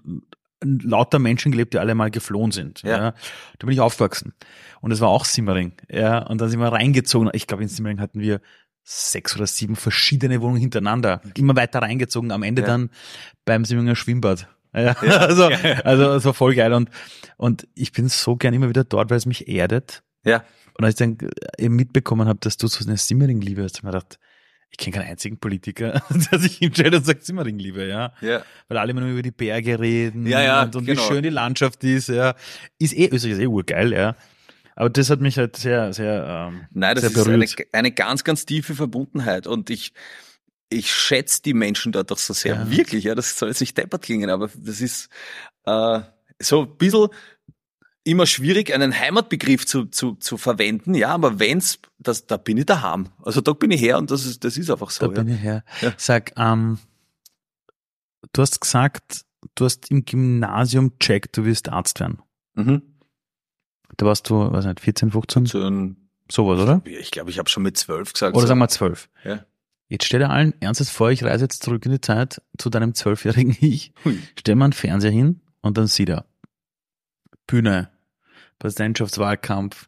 [0.64, 2.82] lauter Menschen gelebt, die alle mal geflohen sind.
[2.84, 2.90] Ja.
[2.98, 3.12] ja.
[3.60, 4.34] Da bin ich aufgewachsen.
[4.82, 5.74] Und es war auch Simmering.
[5.90, 6.20] Ja.
[6.20, 7.30] Und dann sind wir reingezogen.
[7.34, 8.42] Ich glaube, in Simmering hatten wir
[8.84, 11.22] sechs oder sieben verschiedene Wohnungen hintereinander.
[11.36, 12.32] Immer weiter reingezogen.
[12.32, 12.68] Am Ende ja.
[12.68, 12.90] dann
[13.46, 14.48] beim Simmeringer Schwimmbad.
[14.74, 14.94] Ja, ja.
[15.18, 15.50] also,
[15.84, 16.74] also, es war voll geil.
[16.74, 16.90] Und,
[17.38, 20.04] und ich bin so gern immer wieder dort, weil es mich erdet.
[20.24, 20.44] Ja.
[20.78, 21.18] Und als ich dann
[21.58, 24.20] eben mitbekommen habe, dass du so eine Simmering-Liebe hast, habe ich mir gedacht,
[24.70, 26.02] ich kenne keinen einzigen Politiker,
[26.32, 28.14] der sich hinstellt und sagt Simmering-Liebe, ja.
[28.22, 28.44] ja.
[28.68, 31.02] Weil alle immer nur über die Berge reden ja, ja, und, und genau.
[31.02, 32.36] wie schön die Landschaft ist, ja.
[32.78, 34.16] Ist eh, Österreich ist eh urgeil, ja.
[34.76, 37.44] Aber das hat mich halt sehr, sehr, ähm, Nein, das sehr berührt.
[37.44, 39.94] ist eine, eine ganz, ganz tiefe Verbundenheit und ich,
[40.70, 42.56] ich schätze die Menschen dort doch so sehr.
[42.56, 42.70] Ja.
[42.70, 43.16] Wirklich, ja.
[43.16, 45.10] Das soll jetzt nicht deppert klingen, aber das ist
[45.66, 46.02] äh,
[46.40, 47.08] so ein bisschen
[48.08, 52.66] immer schwierig, einen Heimatbegriff zu, zu, zu verwenden, ja, aber wenn's, das, da bin ich
[52.66, 53.10] daheim.
[53.22, 55.08] Also da bin ich her und das ist, das ist einfach so.
[55.08, 55.24] Da ja.
[55.24, 55.64] bin ich her.
[55.82, 55.94] Ja.
[55.98, 56.80] Sag, ähm,
[58.34, 62.22] du hast gesagt, du hast im Gymnasium checkt, du wirst Arzt werden.
[62.56, 62.82] Mhm.
[63.98, 65.48] Da warst du, was nicht, 14, 15?
[65.48, 66.82] 15 Sowas, oder?
[66.86, 68.36] Ich glaube, ich habe schon mit 12 gesagt.
[68.36, 68.48] Oder so.
[68.48, 69.10] sagen wir 12.
[69.24, 69.46] Ja.
[69.88, 72.94] Jetzt stell dir allen ernstes vor, ich reise jetzt zurück in die Zeit zu deinem
[72.94, 73.94] zwölfjährigen Ich.
[74.04, 74.20] Hui.
[74.38, 76.26] Stell mal einen Fernseher hin und dann sieht er
[77.48, 77.90] Bühne,
[78.60, 79.88] Präsidentschaftswahlkampf,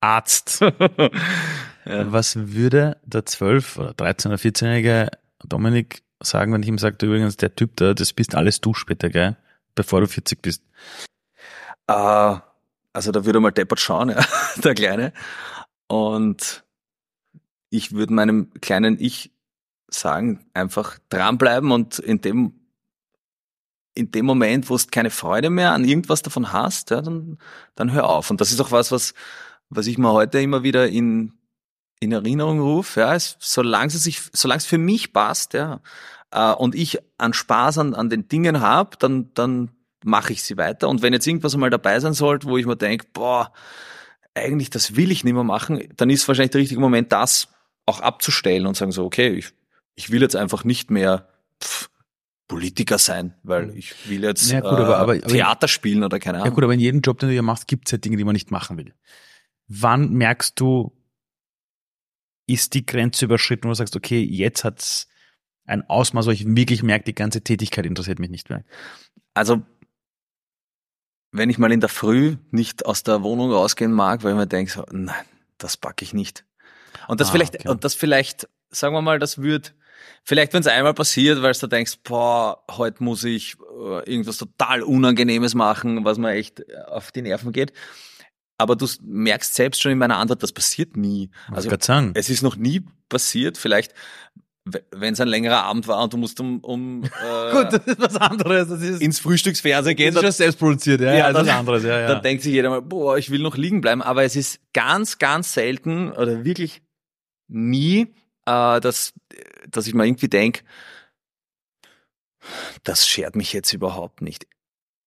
[0.00, 0.60] Arzt.
[0.60, 0.70] ja.
[1.84, 5.10] Was würde der 12 oder 13 oder 14-jährige
[5.44, 9.08] Dominik sagen, wenn ich ihm sage, übrigens, der Typ da, das bist alles du später,
[9.08, 9.36] gell?
[9.74, 10.62] Bevor du 40 bist.
[11.90, 12.38] Uh,
[12.92, 14.24] also da würde er mal deppert schauen, ja,
[14.64, 15.12] der Kleine.
[15.88, 16.64] Und
[17.70, 19.32] ich würde meinem kleinen Ich
[19.88, 22.59] sagen, einfach dranbleiben und in dem
[24.00, 27.38] in dem Moment, wo du keine Freude mehr an irgendwas davon hast, ja, dann,
[27.74, 28.30] dann hör auf.
[28.30, 29.14] Und das ist auch was, was,
[29.68, 31.34] was ich mir heute immer wieder in,
[32.00, 35.80] in Erinnerung rufe, ja, solange es sich, solange es für mich passt, ja,
[36.30, 39.70] äh, und ich an Spaß an, an den Dingen habe, dann, dann
[40.02, 40.88] mache ich sie weiter.
[40.88, 43.52] Und wenn jetzt irgendwas einmal dabei sein sollte, wo ich mir denke, boah,
[44.34, 47.48] eigentlich das will ich nicht mehr machen, dann ist wahrscheinlich der richtige Moment, das
[47.84, 49.50] auch abzustellen und sagen so, okay, ich,
[49.94, 51.28] ich will jetzt einfach nicht mehr
[51.62, 51.90] pff,
[52.50, 56.38] Politiker sein, weil ich will jetzt ja, gut, aber, aber, äh, Theater spielen oder keine
[56.38, 56.48] Ahnung.
[56.48, 58.24] Ja gut, aber in jedem Job, den du ja machst, gibt es ja Dinge, die
[58.24, 58.92] man nicht machen will.
[59.68, 60.92] Wann merkst du,
[62.48, 65.06] ist die Grenze überschritten, wo du sagst, okay, jetzt hat's
[65.64, 68.64] ein Ausmaß, wo ich wirklich merke, die ganze Tätigkeit interessiert mich nicht mehr?
[69.32, 69.62] Also,
[71.30, 74.48] wenn ich mal in der Früh nicht aus der Wohnung rausgehen mag, weil ich mir
[74.48, 75.24] denke, so, nein,
[75.56, 76.44] das packe ich nicht.
[77.06, 77.68] Und das ah, vielleicht, okay.
[77.68, 79.72] und das vielleicht, sagen wir mal, das wird
[80.24, 84.82] Vielleicht, wenn es einmal passiert, weil du denkst, boah, heute muss ich äh, irgendwas total
[84.82, 87.72] Unangenehmes machen, was mir echt äh, auf die Nerven geht.
[88.58, 91.30] Aber du merkst selbst schon in meiner Antwort, das passiert nie.
[91.50, 92.12] Also sagen.
[92.14, 93.56] es ist noch nie passiert.
[93.56, 93.94] Vielleicht,
[94.90, 98.00] wenn es ein längerer Abend war und du musst um, um äh, Gut, das ist
[98.00, 98.68] was anderes.
[98.68, 100.14] Das ist ins Frühstücksfernsehen gehen.
[100.14, 102.08] Das ist schon selbst produziert, ja, ja das ist anderes, ja, ja.
[102.08, 104.02] Dann denkt sich jeder mal, boah, ich will noch liegen bleiben.
[104.02, 106.82] Aber es ist ganz, ganz selten oder wirklich
[107.48, 108.14] nie,
[108.46, 109.12] äh, dass,
[109.68, 110.64] dass ich mal irgendwie denk,
[112.84, 114.46] das schert mich jetzt überhaupt nicht.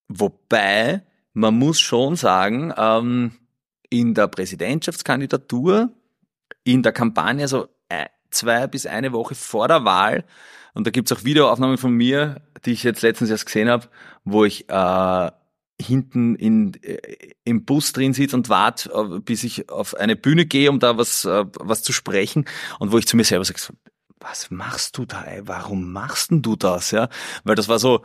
[0.07, 1.03] Wobei,
[1.33, 3.39] man muss schon sagen, ähm,
[3.89, 5.91] in der Präsidentschaftskandidatur,
[6.63, 10.25] in der Kampagne, so äh, zwei bis eine Woche vor der Wahl,
[10.73, 13.87] und da gibt's auch Videoaufnahmen von mir, die ich jetzt letztens erst gesehen habe,
[14.23, 15.31] wo ich äh,
[15.81, 16.97] hinten in, äh,
[17.43, 20.97] im Bus drin sitze und warte, äh, bis ich auf eine Bühne gehe, um da
[20.97, 22.45] was, äh, was zu sprechen
[22.79, 23.59] und wo ich zu mir selber sage,
[24.19, 25.41] was machst du da, ey?
[25.45, 27.09] warum machst denn du das, ja?
[27.43, 28.03] Weil das war so,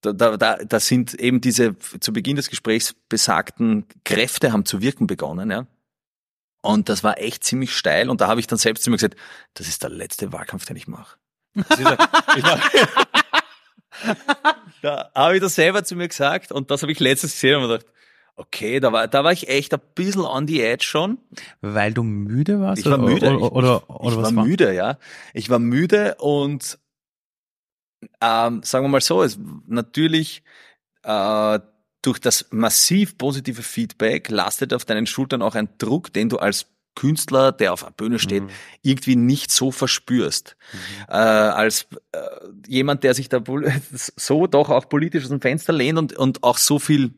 [0.00, 5.06] da, da, da, sind eben diese zu Beginn des Gesprächs besagten Kräfte haben zu wirken
[5.06, 5.66] begonnen, ja.
[6.62, 9.16] Und das war echt ziemlich steil und da habe ich dann selbst zu mir gesagt,
[9.54, 11.16] das ist der letzte Wahlkampf, den ich mache.
[14.82, 17.68] da habe ich das selber zu mir gesagt und das habe ich letztes gesehen und
[17.68, 17.86] gedacht,
[18.36, 21.18] okay, da war, da war ich echt ein bisschen on the edge schon.
[21.60, 22.84] Weil du müde warst?
[22.84, 23.36] Ich war müde.
[23.36, 24.98] Oder, oder, oder, ich, war, war müde, ja.
[25.32, 26.78] Ich war müde und
[28.20, 30.42] ähm, sagen wir mal so, es natürlich
[31.02, 31.58] äh,
[32.02, 36.66] durch das massiv positive Feedback lastet auf deinen Schultern auch ein Druck, den du als
[36.96, 38.50] Künstler, der auf einer Bühne steht, mhm.
[38.82, 40.56] irgendwie nicht so verspürst.
[40.72, 40.78] Mhm.
[41.08, 42.18] Äh, als äh,
[42.66, 43.40] jemand, der sich da
[43.92, 47.14] so doch auch politisch aus dem Fenster lehnt und, und auch so viel,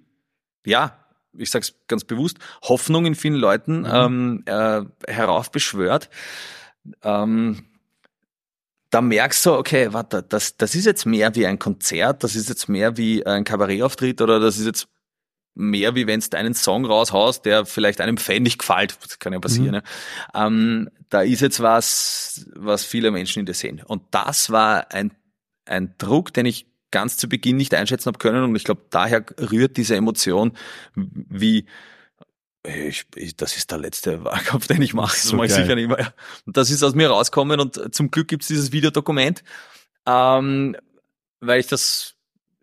[0.66, 0.98] ja,
[1.32, 3.86] ich sag's ganz bewusst, Hoffnung in vielen Leuten mhm.
[3.90, 6.10] ähm, äh, heraufbeschwört.
[7.02, 7.64] Ähm,
[8.90, 12.48] da merkst du, okay, warte, das, das ist jetzt mehr wie ein Konzert, das ist
[12.48, 14.88] jetzt mehr wie ein Kabarettauftritt oder das ist jetzt
[15.58, 18.96] mehr wie wenn du einen Song raushaust, der vielleicht einem Fan nicht gefällt.
[19.02, 19.66] Das kann ja passieren.
[19.66, 19.72] Mhm.
[19.72, 19.82] Ne?
[20.34, 23.82] Ähm, da ist jetzt was, was viele Menschen in dir sehen.
[23.84, 25.12] Und das war ein,
[25.66, 28.44] ein Druck, den ich ganz zu Beginn nicht einschätzen habe können.
[28.44, 30.52] Und ich glaube, daher rührt diese Emotion
[30.94, 31.66] wie,
[32.62, 35.16] ich, ich, das ist der letzte Wahlkampf, den ich mache.
[35.16, 36.14] Das so mache ich sicher nicht mehr.
[36.46, 39.42] Und das ist aus mir rauskommen und zum Glück gibt's dieses Videodokument,
[40.06, 40.76] ähm,
[41.40, 42.14] weil ich das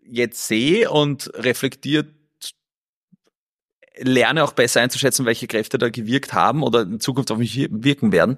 [0.02, 2.15] jetzt sehe und reflektiert
[3.98, 8.12] lerne auch besser einzuschätzen, welche Kräfte da gewirkt haben oder in Zukunft auf mich wirken
[8.12, 8.36] werden.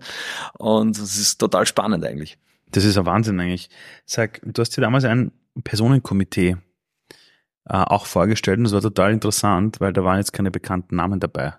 [0.59, 2.39] Und das ist total spannend eigentlich.
[2.71, 3.71] Das ist ein Wahnsinn eigentlich.
[4.05, 5.33] Sag, du hast dir damals ein
[5.65, 6.57] Personenkomitee
[7.65, 11.21] äh, auch vorgestellt und das war total interessant, weil da waren jetzt keine bekannten Namen
[11.21, 11.55] dabei.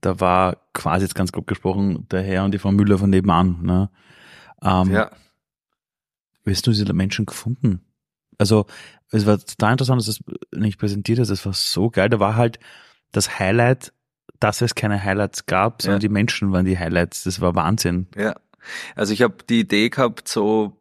[0.00, 3.62] Da war quasi jetzt ganz grob gesprochen der Herr und die Frau Müller von nebenan.
[3.62, 3.90] Ne?
[4.62, 5.10] Ähm, ja.
[6.44, 7.82] Wie hast du diese Menschen gefunden?
[8.38, 8.66] Also
[9.10, 11.28] es war total interessant, dass du das nicht präsentiert hast.
[11.28, 12.08] Das war so geil.
[12.08, 12.58] Da war halt
[13.12, 13.92] das Highlight,
[14.40, 16.08] dass es keine Highlights gab, sondern ja.
[16.08, 17.24] die Menschen waren die Highlights.
[17.24, 18.08] Das war Wahnsinn.
[18.16, 18.34] Ja.
[18.96, 20.76] Also ich habe die Idee gehabt, so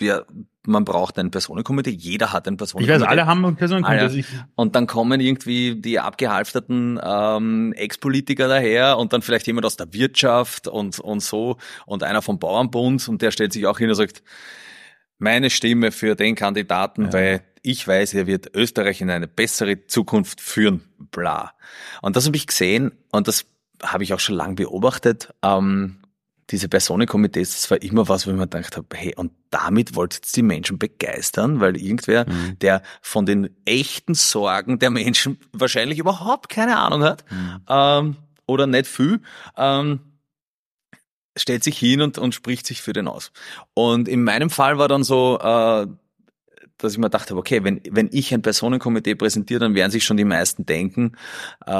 [0.00, 0.22] ja,
[0.66, 2.96] man braucht ein Personenkomitee, jeder hat ein Personenkomitee.
[2.96, 4.24] Ich weiß, alle haben ein Personenkomitee.
[4.30, 4.48] Ah, ja.
[4.54, 9.92] Und dann kommen irgendwie die abgehalfterten ähm, Ex-Politiker daher und dann vielleicht jemand aus der
[9.92, 13.94] Wirtschaft und, und so und einer vom Bauernbund und der stellt sich auch hin und
[13.94, 14.22] sagt,
[15.18, 17.12] meine Stimme für den Kandidaten, ja.
[17.12, 21.52] weil ich weiß, er wird Österreich in eine bessere Zukunft führen, bla.
[22.02, 23.46] Und das habe ich gesehen und das
[23.82, 25.32] habe ich auch schon lange beobachtet.
[25.42, 25.96] Ähm,
[26.50, 30.14] diese Personenkomitees, das war immer was, wo ich mir gedacht habe, hey, und damit wollt
[30.14, 32.58] ihr die Menschen begeistern, weil irgendwer, mhm.
[32.58, 37.60] der von den echten Sorgen der Menschen wahrscheinlich überhaupt keine Ahnung hat, mhm.
[37.68, 39.20] ähm, oder nicht viel,
[39.56, 40.00] ähm,
[41.36, 43.32] stellt sich hin und, und spricht sich für den aus.
[43.74, 45.86] Und in meinem Fall war dann so, äh,
[46.78, 50.16] dass ich mir dachte, okay, wenn, wenn ich ein Personenkomitee präsentiere, dann werden sich schon
[50.16, 51.12] die meisten denken,
[51.66, 51.70] äh,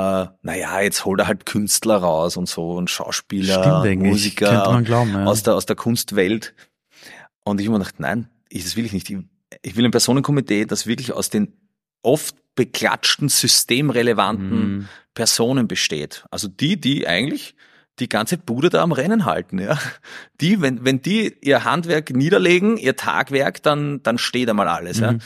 [0.42, 5.24] naja, jetzt holt er halt Künstler raus und so und Schauspieler, Stimmt, Musiker glauben, ja.
[5.24, 6.54] aus, der, aus der Kunstwelt.
[7.44, 9.10] Und ich habe mir gedacht, nein, das will ich nicht.
[9.10, 9.18] Ich,
[9.62, 11.52] ich will ein Personenkomitee, das wirklich aus den
[12.02, 14.88] oft beklatschten, systemrelevanten mhm.
[15.14, 16.24] Personen besteht.
[16.30, 17.56] Also die, die eigentlich
[17.98, 19.78] die ganze Bude da am Rennen halten, ja.
[20.40, 25.04] Die, wenn, wenn die ihr Handwerk niederlegen, ihr Tagwerk, dann, dann steht einmal alles, mhm.
[25.04, 25.18] ja.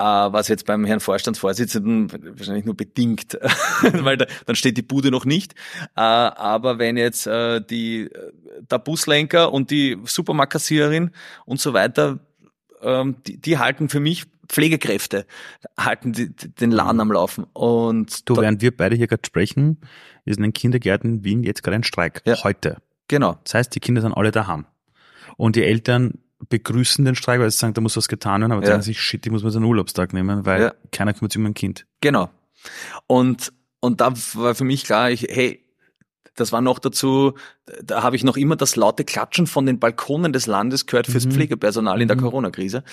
[0.00, 3.36] Uh, was jetzt beim Herrn Vorstandsvorsitzenden wahrscheinlich nur bedingt,
[3.82, 5.54] weil da, dann steht die Bude noch nicht.
[5.96, 8.08] Uh, aber wenn jetzt uh, die,
[8.70, 11.10] der Buslenker und die Supermarktkassiererin
[11.46, 12.20] und so weiter,
[12.80, 15.26] ähm, die, die halten für mich Pflegekräfte,
[15.78, 17.44] halten die, den Laden am Laufen.
[17.52, 19.78] Und du, während wir beide hier gerade sprechen,
[20.24, 22.22] ist in den Kindergärten in Wien jetzt gerade ein Streik.
[22.26, 22.42] Ja.
[22.44, 22.78] Heute.
[23.08, 23.38] Genau.
[23.44, 24.66] Das heißt, die Kinder sind alle daheim.
[25.36, 26.18] Und die Eltern
[26.48, 28.68] begrüßen den Streik, weil sie sagen, da muss was getan werden, aber ja.
[28.68, 30.74] sagen sich, shit, ich muss mir so einen Urlaubstag nehmen, weil ja.
[30.92, 31.86] keiner kümmert sich um mein Kind.
[32.00, 32.30] Genau.
[33.06, 35.64] Und, und da war für mich klar, ich, hey,
[36.40, 37.34] das war noch dazu,
[37.82, 41.26] da habe ich noch immer das laute Klatschen von den Balkonen des Landes gehört fürs
[41.26, 41.32] mhm.
[41.32, 42.22] Pflegepersonal in der mhm.
[42.22, 42.84] Corona-Krise,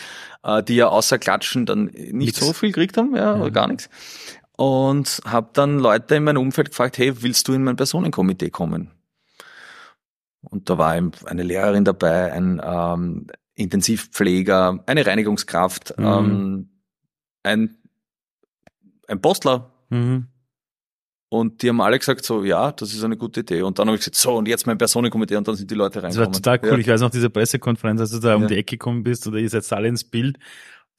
[0.43, 2.39] äh, die ja außer Klatschen dann nicht Nix.
[2.39, 3.89] so viel gekriegt haben, ja, oder gar nichts.
[4.57, 8.91] Und habe dann Leute in meinem Umfeld gefragt, hey, willst du in mein Personenkomitee kommen?
[10.41, 16.05] Und da war eine Lehrerin dabei, ein ähm, Intensivpfleger, eine Reinigungskraft, mhm.
[16.05, 16.69] ähm,
[17.43, 17.77] ein,
[19.07, 19.71] ein Postler.
[19.89, 20.27] Mhm.
[21.37, 23.61] Und die haben alle gesagt so, ja, das ist eine gute Idee.
[23.61, 26.01] Und dann habe ich gesagt, so, und jetzt mein Personenkomitee und dann sind die Leute
[26.01, 26.31] reingekommen.
[26.31, 26.77] Das war total cool.
[26.77, 26.81] Ja.
[26.81, 28.35] Ich weiß noch, diese Pressekonferenz, als du da ja.
[28.35, 30.37] um die Ecke gekommen bist oder ihr seid alle ins Bild.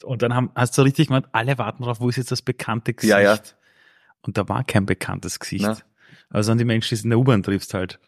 [0.03, 2.93] Und dann haben, hast du richtig gemeint, alle warten drauf, wo ist jetzt das bekannte
[2.93, 3.11] Gesicht?
[3.11, 3.39] Ja, ja.
[4.21, 5.65] Und da war kein bekanntes Gesicht.
[5.65, 5.79] Na.
[6.29, 7.99] Also an die Menschen, die es in der U-Bahn triffst halt.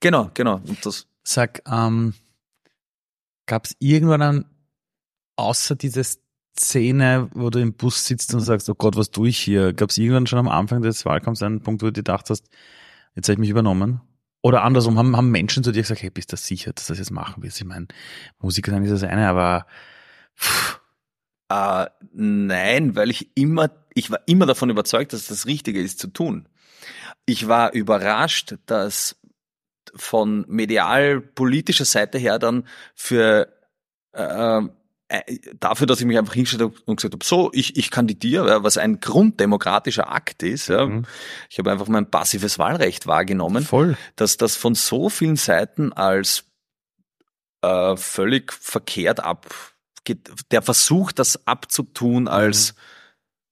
[0.00, 0.56] Genau, genau.
[0.66, 1.06] Und das.
[1.22, 2.12] Sag, ähm,
[3.46, 4.44] gab es irgendwann dann,
[5.36, 6.20] außer dieses
[6.58, 9.72] Szene, wo du im Bus sitzt und sagst, oh Gott, was tue ich hier?
[9.72, 12.48] Gab es irgendwann schon am Anfang des Wahlkampfs einen Punkt, wo du dir gedacht hast,
[13.14, 14.00] jetzt habe ich mich übernommen?
[14.42, 16.98] Oder andersrum, haben, haben Menschen zu dir gesagt, hey, bist du sicher, dass du das
[16.98, 17.60] jetzt machen willst?
[17.60, 17.88] Ich meine,
[18.38, 19.66] Musiker sein ist das eine, aber
[20.36, 20.80] pff.
[21.50, 26.08] Uh, nein, weil ich immer, ich war immer davon überzeugt, dass das Richtige ist zu
[26.08, 26.46] tun.
[27.24, 29.16] Ich war überrascht, dass
[29.94, 33.48] von medial-politischer Seite her dann für
[34.12, 34.60] äh,
[35.58, 38.76] dafür, dass ich mich einfach hingestellt habe und gesagt habe, so, ich, ich kandidiere, was
[38.76, 40.68] ein grunddemokratischer Akt ist.
[40.68, 40.86] Ja.
[40.86, 41.06] Mhm.
[41.48, 43.64] Ich habe einfach mein passives Wahlrecht wahrgenommen.
[43.64, 43.96] Voll.
[44.16, 46.44] Dass das von so vielen Seiten als
[47.62, 50.30] äh, völlig verkehrt abgeht.
[50.50, 52.74] Der Versuch, das abzutun als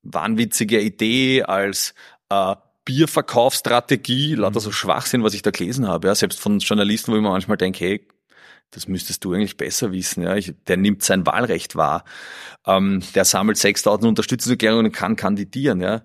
[0.03, 0.15] mhm.
[0.15, 1.95] wahnwitzige Idee, als
[2.29, 2.55] äh,
[2.85, 7.23] Bierverkaufsstrategie, lauter so Schwachsinn, was ich da gelesen habe, ja, selbst von Journalisten, wo ich
[7.23, 8.09] mir manchmal denke, hey,
[8.71, 10.23] das müsstest du eigentlich besser wissen.
[10.23, 10.37] Ja.
[10.37, 12.05] Ich, der nimmt sein Wahlrecht wahr.
[12.67, 15.81] Ähm, der sammelt 6000 Unterstützungserklärungen und kann kandidieren.
[15.81, 16.03] Ja.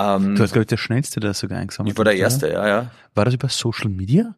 [0.00, 2.50] Ähm, du hast, glaube ich, der Schnellste, der das sogar eingesammelt Ich war der Erste,
[2.50, 2.90] ja, ja.
[3.14, 4.36] War das über Social Media?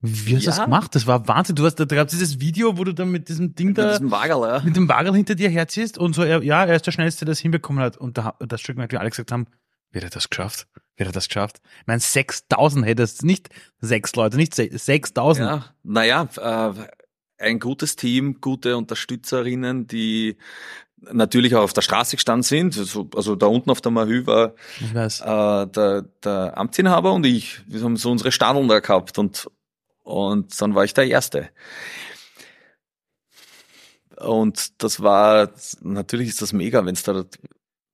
[0.00, 0.56] Wie hast du ja.
[0.56, 0.94] das gemacht?
[0.94, 1.56] Das war Wahnsinn.
[1.56, 4.10] Du hast da gab dieses Video, wo du dann mit diesem Ding da, mit diesem
[4.12, 4.62] Wagel, ja.
[4.64, 7.32] mit dem Wagel hinter dir herziehst und so, er, ja, er ist der Schnellste, der
[7.32, 7.96] das hinbekommen hat.
[7.96, 9.46] Und da, das Stück, wie alle gesagt haben,
[9.90, 10.68] wie hat er das geschafft?
[10.98, 11.60] Er das geschafft?
[11.80, 15.46] Ich meine, 6000 hättest nicht sechs Leute, nicht 6000.
[15.46, 16.88] Ja, naja, äh,
[17.38, 20.36] ein gutes Team, gute Unterstützerinnen, die
[21.00, 22.76] natürlich auch auf der Straße gestanden sind.
[22.76, 27.60] Also, also da unten auf der Mahü war äh, der, der Amtsinhaber und ich.
[27.68, 29.48] Wir haben so unsere Stadeln da gehabt und,
[30.02, 31.50] und dann war ich der Erste.
[34.16, 37.24] Und das war, natürlich ist das mega, wenn es da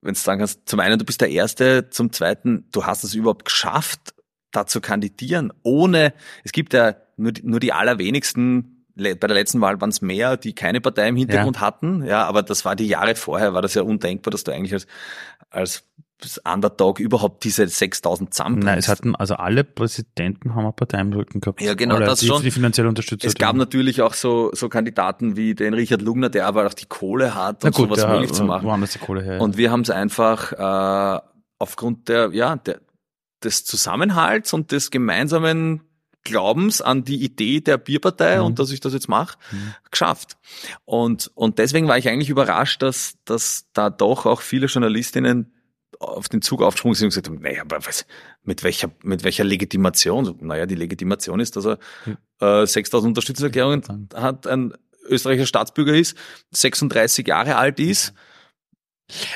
[0.05, 3.15] wenn du sagen kannst, zum einen, du bist der Erste, zum zweiten, du hast es
[3.15, 4.13] überhaupt geschafft,
[4.51, 9.81] da zu kandidieren, ohne, es gibt ja nur, nur die allerwenigsten, bei der letzten Wahl
[9.81, 11.61] waren es mehr, die keine Partei im Hintergrund ja.
[11.61, 14.73] hatten, ja, aber das war die Jahre vorher, war das ja undenkbar, dass du eigentlich
[14.73, 14.87] als,
[15.49, 15.83] als
[16.43, 18.59] Underdog überhaupt diese 6000 zusammen.
[18.59, 21.61] Nein, es hatten, also alle Präsidenten haben eine Partei im Rücken gehabt.
[21.61, 22.41] Ja, genau, Oder das die, schon.
[22.41, 23.27] Die finanzielle Unterstützung.
[23.27, 26.85] Es gab natürlich auch so, so Kandidaten wie den Richard Lugner, der aber auch die
[26.85, 28.65] Kohle hat, um gut, sowas der, möglich zu machen.
[28.65, 29.41] Woanders die Kohle her.
[29.41, 31.21] Und wir haben es einfach, äh,
[31.59, 32.79] aufgrund der, ja, der,
[33.43, 35.81] des Zusammenhalts und des gemeinsamen
[36.25, 38.45] Glaubens an die Idee der Bierpartei mhm.
[38.45, 39.75] und dass ich das jetzt mache, mhm.
[39.89, 40.35] geschafft.
[40.83, 45.53] Und, und deswegen war ich eigentlich überrascht, dass, dass da doch auch viele Journalistinnen
[45.99, 48.05] auf den Zug aufgesprungen sind und gesagt haben, naja, aber was,
[48.43, 50.37] mit welcher, mit welcher Legitimation?
[50.41, 51.79] Naja, die Legitimation ist, dass er
[52.41, 54.73] äh, 6000 Unterstützungserklärungen hat, ein
[55.07, 56.17] österreichischer Staatsbürger ist,
[56.51, 58.13] 36 Jahre alt ist.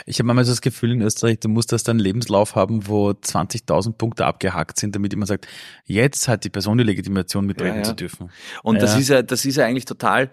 [0.05, 3.11] Ich habe manchmal so das Gefühl in Österreich, du musst erst einen Lebenslauf haben, wo
[3.11, 5.47] 20.000 Punkte abgehakt sind, damit jemand sagt,
[5.86, 7.84] jetzt hat die Person die Legitimation mitreden ja, ja.
[7.84, 8.32] zu dürfen.
[8.63, 8.82] Und ja.
[8.82, 10.32] das ist ja, das ist ja eigentlich total,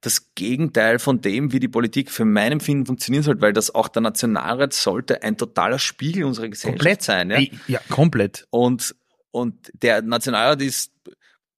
[0.00, 3.88] das Gegenteil von dem, wie die Politik für mein Empfinden funktionieren sollte, weil das auch
[3.88, 7.02] der Nationalrat sollte ein totaler Spiegel unserer Gesellschaft komplett.
[7.02, 7.30] sein.
[7.30, 8.46] Ja, ja komplett.
[8.50, 8.94] Und,
[9.32, 10.92] und der Nationalrat ist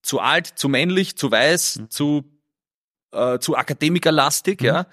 [0.03, 1.91] zu alt, zu männlich, zu weiß, mhm.
[1.91, 2.25] zu,
[3.13, 4.67] äh, zu akademikerlastig, mhm.
[4.67, 4.87] ja.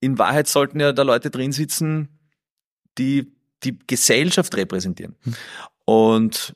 [0.00, 2.08] In Wahrheit sollten ja da Leute drin sitzen,
[2.98, 3.32] die
[3.64, 5.16] die Gesellschaft repräsentieren.
[5.84, 6.54] Und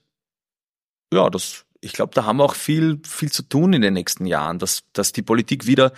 [1.13, 4.27] ja, das ich glaube, da haben wir auch viel, viel zu tun in den nächsten
[4.27, 5.93] Jahren, dass, dass die Politik wieder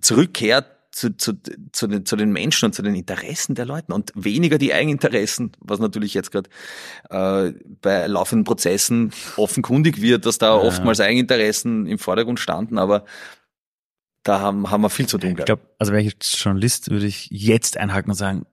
[0.00, 1.32] zurückkehrt zu, zu,
[1.72, 5.52] zu, den, zu den Menschen und zu den Interessen der Leute und weniger die Eigeninteressen,
[5.58, 6.50] was natürlich jetzt gerade
[7.08, 10.62] äh, bei laufenden Prozessen offenkundig wird, dass da ja.
[10.62, 13.06] oftmals Eigeninteressen im Vordergrund standen, aber
[14.22, 15.36] da haben, haben wir viel zu tun.
[15.38, 18.46] Ich glaube, also wäre ich jetzt Journalist, würde ich jetzt einhaken und sagen,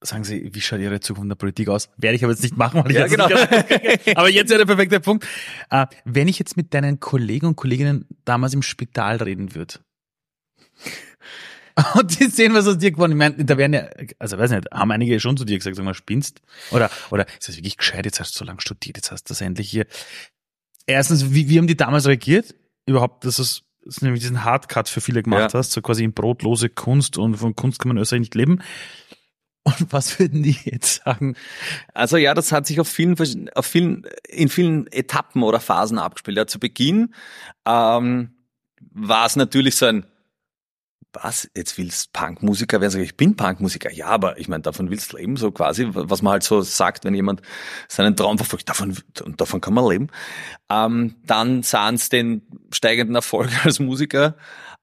[0.00, 1.88] sagen Sie, wie schaut Ihre Zukunft in der Politik aus?
[1.96, 3.28] Werde ich aber jetzt nicht machen, weil ich ja, genau.
[3.28, 5.26] Nicht, aber jetzt wäre der perfekte Punkt.
[5.70, 9.78] Äh, wenn ich jetzt mit deinen Kollegen und Kolleginnen damals im Spital reden würde,
[11.94, 13.12] Und die sehen was aus dir geworden.
[13.12, 13.88] Ich meine, da werden ja,
[14.18, 16.40] also weiß nicht, haben einige schon zu dir gesagt, sag mal, spinnst?
[16.70, 18.04] Oder, oder ist das wirklich gescheit?
[18.04, 19.86] Jetzt hast du so lange studiert, jetzt hast du das endlich hier.
[20.86, 22.54] Erstens, wie, wie haben die damals reagiert?
[22.86, 25.58] Überhaupt, dass es dass du nämlich diesen Hardcut für viele gemacht ja.
[25.58, 28.60] hast, so quasi in brotlose Kunst und von Kunst kann man Österreich nicht leben.
[29.64, 31.36] Und was würden die jetzt sagen?
[31.94, 33.16] Also ja, das hat sich auf vielen,
[33.54, 36.36] auf vielen, in vielen Etappen oder Phasen abgespielt.
[36.36, 37.14] Ja, zu Beginn
[37.66, 38.30] ähm,
[38.92, 40.06] war es natürlich so ein
[41.14, 42.90] was, jetzt willst Punkmusiker werden?
[42.90, 43.92] Sag ich, ich bin Punkmusiker.
[43.92, 47.04] Ja, aber ich meine, davon willst du leben, so quasi, was man halt so sagt,
[47.04, 47.42] wenn jemand
[47.88, 48.96] seinen Traum verfolgt, davon,
[49.36, 50.08] davon kann man leben.
[50.70, 52.42] Ähm, dann sahen es den
[52.72, 54.36] steigenden Erfolg als Musiker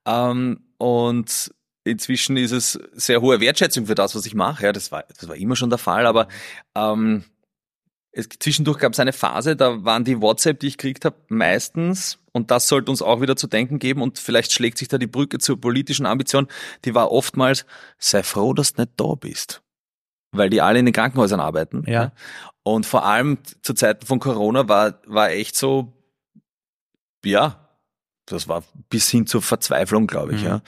[0.06, 1.52] ähm, und
[1.84, 4.64] inzwischen ist es sehr hohe Wertschätzung für das, was ich mache.
[4.64, 6.28] Ja, das war, das war immer schon der Fall, aber
[6.74, 7.24] ähm,
[8.12, 12.18] es, zwischendurch gab es eine Phase, da waren die WhatsApp, die ich gekriegt habe, meistens,
[12.32, 15.06] und das sollte uns auch wieder zu denken geben, und vielleicht schlägt sich da die
[15.06, 16.46] Brücke zur politischen Ambition,
[16.84, 17.64] die war oftmals,
[17.98, 19.62] sei froh, dass du nicht da bist.
[20.30, 21.84] Weil die alle in den Krankenhäusern arbeiten.
[21.86, 22.12] Ja.
[22.62, 25.92] Und vor allem zu Zeiten von Corona war, war echt so,
[27.24, 27.68] ja,
[28.26, 30.42] das war bis hin zur Verzweiflung, glaube ich.
[30.42, 30.46] Mhm.
[30.46, 30.62] Ja.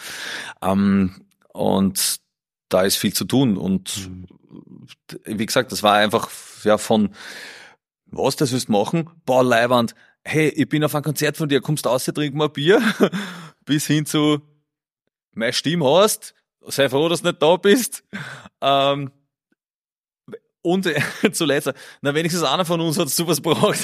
[0.61, 2.21] Ähm, und
[2.75, 3.57] da ist viel zu tun.
[3.57, 4.27] Und mhm.
[5.25, 6.29] wie gesagt, das war einfach
[6.65, 7.15] ja von
[8.07, 9.11] was, das willst du machen?
[9.25, 9.95] Boah, Leiwand,
[10.25, 12.83] hey, ich bin auf ein Konzert von dir, kommst raus, trinken wir Bier,
[13.65, 14.41] bis hin zu,
[15.33, 18.05] meine Stimme hast, sei froh, dass du nicht da bist.
[18.61, 19.11] Ähm,
[20.63, 20.89] und
[21.33, 23.81] zuletzt, na wenigstens einer von uns hat sowas braucht.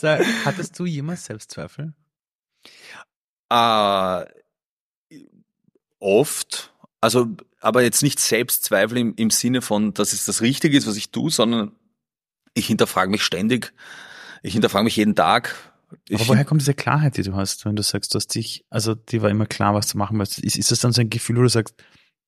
[0.00, 0.08] so,
[0.44, 1.94] hattest du jemals Selbstzweifel?
[3.50, 4.24] Äh,
[5.98, 6.74] oft.
[7.00, 7.28] Also,
[7.66, 11.10] aber jetzt nicht Selbstzweifel im, im Sinne von, dass es das Richtige ist, was ich
[11.10, 11.72] tue, sondern
[12.54, 13.72] ich hinterfrage mich ständig.
[14.44, 15.56] Ich hinterfrage mich jeden Tag.
[16.08, 18.64] Ich aber woher kommt diese Klarheit, die du hast, wenn du sagst, du hast dich,
[18.70, 20.38] also die war immer klar, was zu machen willst.
[20.38, 21.74] Ist, ist das dann so ein Gefühl, wo du sagst,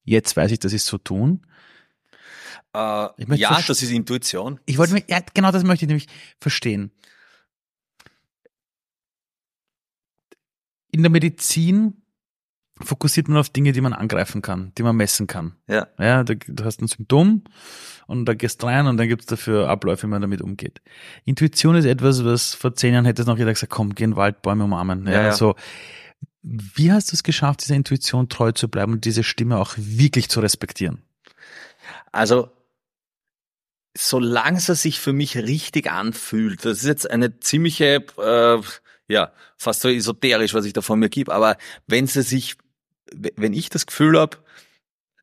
[0.03, 1.47] jetzt weiß ich, dass ich es so tun?
[2.75, 4.59] Äh, ja, das ist Intuition.
[4.67, 6.09] Ich wollte mich, ja, genau das möchte ich nämlich
[6.41, 6.91] verstehen.
[10.91, 12.03] In der Medizin
[12.83, 15.57] fokussiert man auf Dinge, die man angreifen kann, die man messen kann.
[15.67, 15.89] Ja.
[15.99, 17.43] Ja, du, du hast ein Symptom
[18.07, 20.81] und da gehst rein und dann gibt es dafür Abläufe, wie man damit umgeht.
[21.25, 24.13] Intuition ist etwas, was vor zehn Jahren hätte es noch jeder gesagt, komm, geh in
[24.13, 25.07] den Wald, Bäume umarmen.
[25.07, 25.33] Ja, ja, ja.
[25.33, 25.55] So.
[26.43, 30.29] Wie hast du es geschafft, dieser Intuition treu zu bleiben und diese Stimme auch wirklich
[30.29, 31.03] zu respektieren?
[32.13, 32.51] Also,
[33.97, 38.63] solange es sich für mich richtig anfühlt, das ist jetzt eine ziemliche, äh,
[39.09, 41.57] ja, fast so esoterisch, was ich da von mir gebe, aber
[41.87, 42.57] wenn es sich
[43.15, 44.39] wenn ich das Gefühl habe,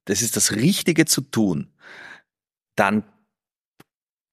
[0.05, 1.73] das ist das Richtige zu tun,
[2.75, 3.03] dann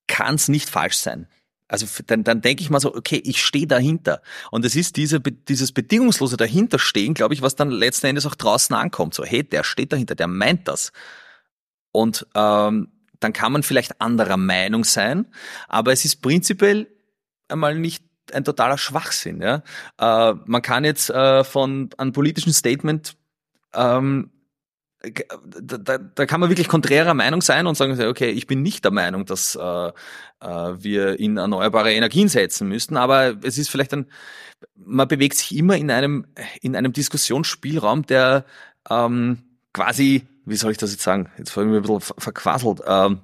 [0.06, 1.28] kann es nicht falsch sein.
[1.68, 4.20] Also dann, dann denke ich mal so, okay, ich stehe dahinter.
[4.50, 8.76] Und es ist diese, dieses bedingungslose Dahinterstehen, glaube ich, was dann letzten Endes auch draußen
[8.76, 9.14] ankommt.
[9.14, 10.92] So, hey, der steht dahinter, der meint das.
[11.90, 12.88] Und ähm,
[13.20, 15.26] dann kann man vielleicht anderer Meinung sein,
[15.68, 16.88] aber es ist prinzipiell
[17.48, 19.40] einmal nicht ein totaler Schwachsinn.
[19.40, 19.62] Ja?
[19.98, 23.16] Äh, man kann jetzt äh, von einem politischen Statement
[23.74, 24.30] ähm,
[25.44, 28.92] da, da, kann man wirklich konträrer Meinung sein und sagen, okay, ich bin nicht der
[28.92, 29.92] Meinung, dass äh, äh,
[30.40, 34.06] wir in erneuerbare Energien setzen müssten, aber es ist vielleicht ein,
[34.76, 36.26] man bewegt sich immer in einem,
[36.60, 38.44] in einem Diskussionsspielraum, der
[38.88, 39.38] ähm,
[39.72, 43.22] quasi, wie soll ich das jetzt sagen, jetzt ich mich ein bisschen verquasselt, ähm,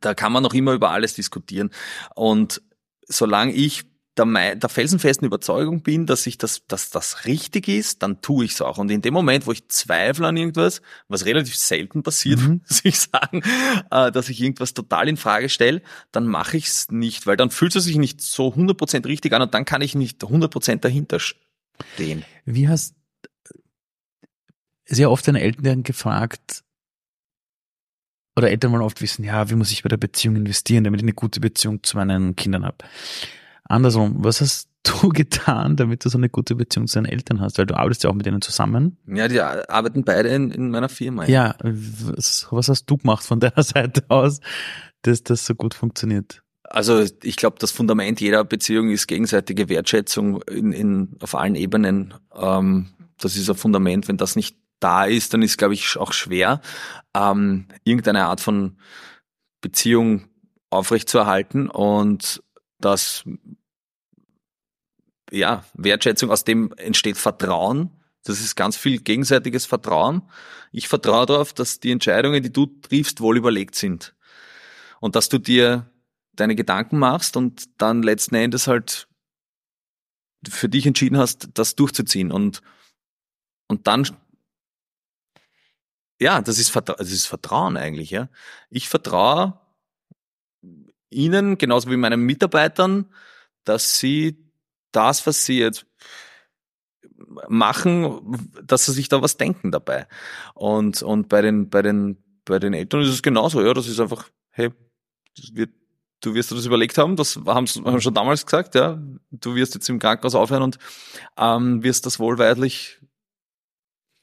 [0.00, 1.70] da kann man noch immer über alles diskutieren.
[2.14, 2.62] Und
[3.06, 3.89] solange ich
[4.24, 8.52] der, der felsenfesten Überzeugung bin, dass ich das, dass das richtig ist, dann tue ich
[8.52, 8.78] es auch.
[8.78, 12.62] Und in dem Moment, wo ich zweifle an irgendwas, was relativ selten passiert, mhm.
[12.68, 13.42] muss ich sagen,
[13.90, 17.50] äh, dass ich irgendwas total in Frage stelle, dann mache ich es nicht, weil dann
[17.50, 21.18] fühlt es sich nicht so 100% richtig an und dann kann ich nicht 100% dahinter
[21.20, 22.24] stehen.
[22.44, 22.94] Wie hast
[24.86, 26.64] sehr oft deine Eltern gefragt,
[28.36, 31.04] oder Eltern wollen oft wissen, ja, wie muss ich bei der Beziehung investieren, damit ich
[31.04, 32.78] eine gute Beziehung zu meinen Kindern habe.
[33.70, 37.58] Andersrum, was hast du getan, damit du so eine gute Beziehung zu deinen Eltern hast?
[37.58, 38.98] Weil du arbeitest ja auch mit denen zusammen.
[39.06, 41.26] Ja, die arbeiten beide in, in meiner Firma.
[41.26, 44.40] Ja, was, was hast du gemacht von deiner Seite aus,
[45.02, 46.42] dass das so gut funktioniert?
[46.64, 52.14] Also ich glaube, das Fundament jeder Beziehung ist gegenseitige Wertschätzung in, in, auf allen Ebenen.
[52.34, 54.08] Ähm, das ist ein Fundament.
[54.08, 56.60] Wenn das nicht da ist, dann ist, glaube ich, auch schwer,
[57.14, 58.78] ähm, irgendeine Art von
[59.60, 60.24] Beziehung
[60.70, 61.68] aufrechtzuerhalten.
[61.68, 62.42] Und
[62.78, 63.24] das
[65.30, 67.90] ja, Wertschätzung, aus dem entsteht Vertrauen.
[68.24, 70.22] Das ist ganz viel gegenseitiges Vertrauen.
[70.72, 74.14] Ich vertraue darauf, dass die Entscheidungen, die du triffst, wohl überlegt sind.
[75.00, 75.90] Und dass du dir
[76.34, 79.08] deine Gedanken machst und dann letzten Endes halt
[80.48, 82.30] für dich entschieden hast, das durchzuziehen.
[82.30, 82.60] Und,
[83.68, 84.06] und dann
[86.20, 88.28] ja, das ist, das ist Vertrauen eigentlich, ja.
[88.68, 89.58] Ich vertraue
[91.08, 93.06] ihnen, genauso wie meinen Mitarbeitern,
[93.64, 94.49] dass sie
[94.92, 95.86] das, was sie jetzt
[97.48, 100.06] machen, dass sie sich da was denken dabei.
[100.54, 104.00] Und, und bei den, bei den, bei den Eltern ist es genauso, ja, das ist
[104.00, 104.70] einfach, hey,
[105.52, 105.70] wird,
[106.20, 109.54] du wirst dir das überlegt haben, das haben sie haben schon damals gesagt, ja, du
[109.54, 110.78] wirst jetzt im Krankenhaus aufhören und
[111.38, 112.99] ähm, wirst das wohlweislich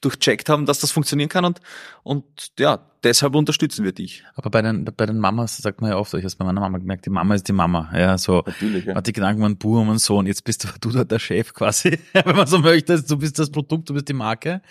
[0.00, 1.60] durchcheckt haben, dass das funktionieren kann und,
[2.02, 2.24] und
[2.58, 4.24] ja, deshalb unterstützen wir dich.
[4.34, 6.78] Aber bei den, bei den Mamas sagt man ja oft, ich habe bei meiner Mama
[6.78, 8.42] gemerkt, die Mama ist die Mama, ja, so.
[8.46, 8.94] Natürlich, ja.
[8.94, 11.98] Hat die Gedanken, man Bub und Sohn, jetzt bist du, du da der Chef quasi,
[12.12, 14.62] wenn man so möchte, du bist das Produkt, du bist die Marke.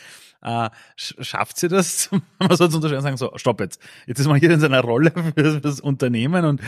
[0.41, 2.09] Äh, schafft sie das,
[2.39, 5.11] man so zu unterscheiden sagen, so, stopp jetzt, jetzt ist man hier in seiner Rolle
[5.11, 6.61] für das Unternehmen und,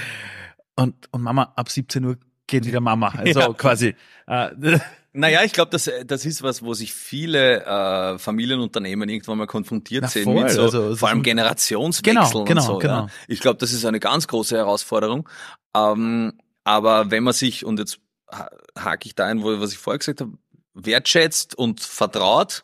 [0.75, 3.53] und, und Mama, ab 17 Uhr geht wieder Mama, also ja.
[3.53, 3.95] quasi.
[4.27, 4.79] Äh,
[5.13, 10.03] naja, ich glaube, das, das ist was, wo sich viele äh, Familienunternehmen irgendwann mal konfrontiert
[10.03, 12.77] Na, sehen voll, mit so, also, vor allem Generationswechseln Genau, genau, und so.
[12.77, 12.99] genau.
[13.01, 13.07] Ja.
[13.27, 15.27] Ich glaube, das ist eine ganz große Herausforderung.
[15.75, 16.33] Ähm,
[16.63, 17.99] aber wenn man sich, und jetzt
[18.31, 20.33] ha- hake ich da ein, wo, was ich vorher gesagt habe,
[20.73, 22.63] wertschätzt und vertraut,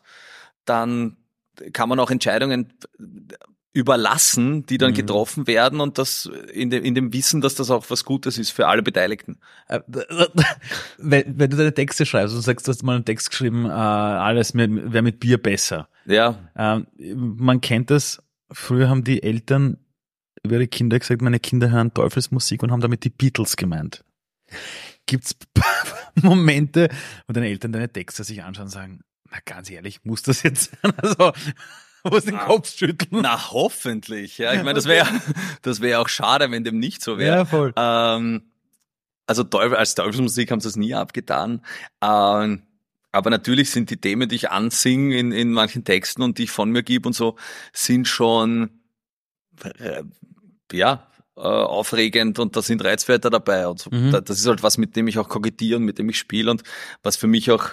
[0.64, 1.16] dann
[1.72, 2.72] kann man auch Entscheidungen
[3.76, 4.96] überlassen, die dann Mhm.
[4.96, 8.50] getroffen werden und das in dem, in dem Wissen, dass das auch was Gutes ist
[8.50, 9.38] für alle Beteiligten.
[9.68, 9.80] Äh,
[10.98, 13.68] wenn, wenn du deine Texte schreibst und sagst, du hast mal einen Text geschrieben, äh,
[13.68, 15.88] alles wäre mit Bier besser.
[16.06, 16.86] Ja, Ähm,
[17.38, 19.78] man kennt das, früher haben die Eltern
[20.42, 24.04] über ihre Kinder gesagt, meine Kinder hören Teufelsmusik und haben damit die Beatles gemeint.
[25.06, 25.36] Gibt's
[26.22, 26.88] Momente,
[27.26, 29.00] wo deine Eltern deine Texte sich anschauen und sagen,
[29.30, 30.92] na ganz ehrlich, muss das jetzt sein?
[31.02, 31.32] Also,
[32.10, 33.22] muss den Kopf schütteln.
[33.22, 34.38] Na, hoffentlich.
[34.38, 35.06] Ja, ich meine, das wäre
[35.62, 37.36] das wäre auch schade, wenn dem nicht so wäre.
[37.38, 37.72] Ja, voll.
[37.76, 38.42] Ähm,
[39.26, 41.62] also Teufel, als Teufelsmusik haben sie es nie abgetan.
[42.02, 42.62] Ähm,
[43.12, 46.50] aber natürlich sind die Themen, die ich ansinge in, in manchen Texten und die ich
[46.50, 47.36] von mir gebe und so,
[47.72, 48.70] sind schon
[49.78, 50.02] äh,
[50.72, 53.66] ja äh, aufregend und da sind Reizwörter dabei.
[53.68, 53.90] Und so.
[53.90, 54.10] Mhm.
[54.12, 56.50] Da- Das ist halt was, mit dem ich auch kokettiere und mit dem ich spiele
[56.50, 56.62] und
[57.02, 57.70] was für mich auch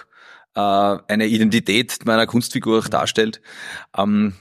[0.54, 3.40] äh, eine Identität meiner Kunstfigur auch darstellt.
[3.96, 4.34] Ähm,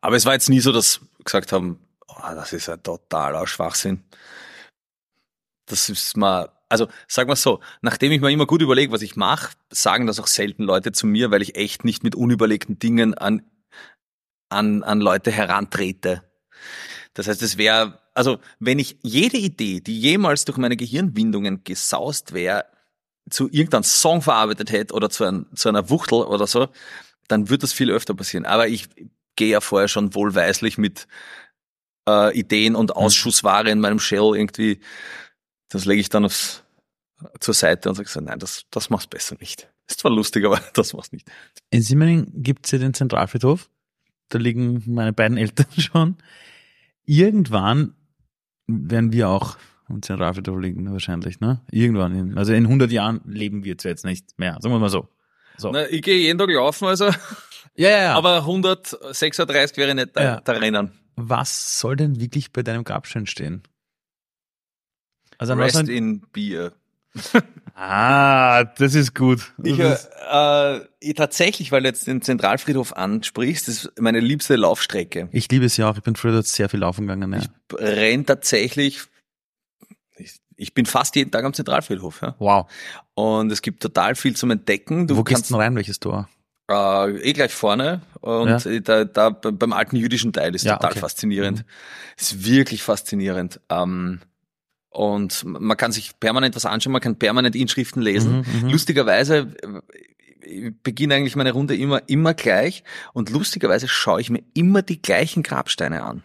[0.00, 1.78] aber es war jetzt nie so, dass gesagt haben,
[2.08, 4.02] oh, das ist ein totaler Schwachsinn.
[5.66, 9.16] Das ist mal, also sag mal so, nachdem ich mir immer gut überlege, was ich
[9.16, 13.14] mache, sagen das auch selten Leute zu mir, weil ich echt nicht mit unüberlegten Dingen
[13.14, 13.42] an,
[14.48, 16.24] an, an Leute herantrete.
[17.14, 22.32] Das heißt, es wäre, also wenn ich jede Idee, die jemals durch meine Gehirnwindungen gesaust
[22.32, 22.64] wäre,
[23.30, 26.68] zu irgendeinem Song verarbeitet hätte oder zu, ein, zu einer Wuchtel oder so,
[27.28, 28.44] dann wird das viel öfter passieren.
[28.44, 28.88] Aber ich
[29.36, 31.06] gehe ja vorher schon wohlweislich mit
[32.08, 34.80] äh, Ideen und Ausschussware in meinem Shell irgendwie,
[35.68, 36.64] das lege ich dann aufs,
[37.40, 39.68] zur Seite und sage so, nein, das, das machst besser nicht.
[39.88, 41.30] Ist zwar lustig, aber das machst nicht.
[41.70, 43.70] In Simmering gibt's ja den Zentralfriedhof.
[44.28, 46.16] Da liegen meine beiden Eltern schon.
[47.04, 47.94] Irgendwann
[48.66, 49.56] werden wir auch
[49.92, 51.60] am Zentralfriedhof liegen, wahrscheinlich, ne?
[51.70, 52.14] Irgendwann.
[52.14, 54.56] In, also in 100 Jahren leben wir jetzt nicht mehr.
[54.60, 55.08] Sagen wir mal so.
[55.56, 55.70] so.
[55.70, 57.06] Na, ich gehe jeden Tag laufen, also,
[57.74, 58.14] Ja, ja, ja.
[58.14, 60.40] aber 136 wäre nicht da, Ja.
[60.40, 60.92] da rennen.
[61.16, 63.62] was soll denn wirklich bei deinem Grabstein stehen?
[65.38, 66.72] Also an Rest soll- in Beer.
[67.74, 69.52] Ah, das ist gut.
[69.64, 74.56] Ich, ist- äh, äh, tatsächlich, weil du jetzt den Zentralfriedhof ansprichst, das ist meine liebste
[74.56, 75.28] Laufstrecke.
[75.32, 75.96] ich liebe es ja auch.
[75.96, 77.32] Ich bin früher dort sehr viel laufen gegangen.
[77.32, 77.40] Ja.
[77.78, 79.00] Renn tatsächlich,
[80.62, 82.34] ich, bin fast jeden Tag am Zentralfriedhof, ja.
[82.38, 82.70] Wow.
[83.14, 85.06] Und es gibt total viel zum Entdecken.
[85.06, 85.76] Du Wo gehst kannst du denn rein?
[85.76, 86.28] Welches Tor?
[86.70, 88.80] äh, eh gleich vorne und Ja.
[88.80, 91.00] da, da be- beim alten jüdischen Teil ist Ja, total okay.
[91.00, 91.64] faszinierend.
[92.16, 93.60] Ist wirklich faszinierend.
[93.68, 94.20] Ähm,
[94.90, 98.44] und man kann sich permanent was anschauen, man kann permanent Inschriften lesen.
[98.46, 98.68] Mhm, mhm.
[98.70, 99.80] Lustigerweise äh,
[100.44, 102.82] ich beginne eigentlich meine Runde immer, immer gleich
[103.12, 106.22] und lustigerweise schaue ich mir immer die gleichen Grabsteine an.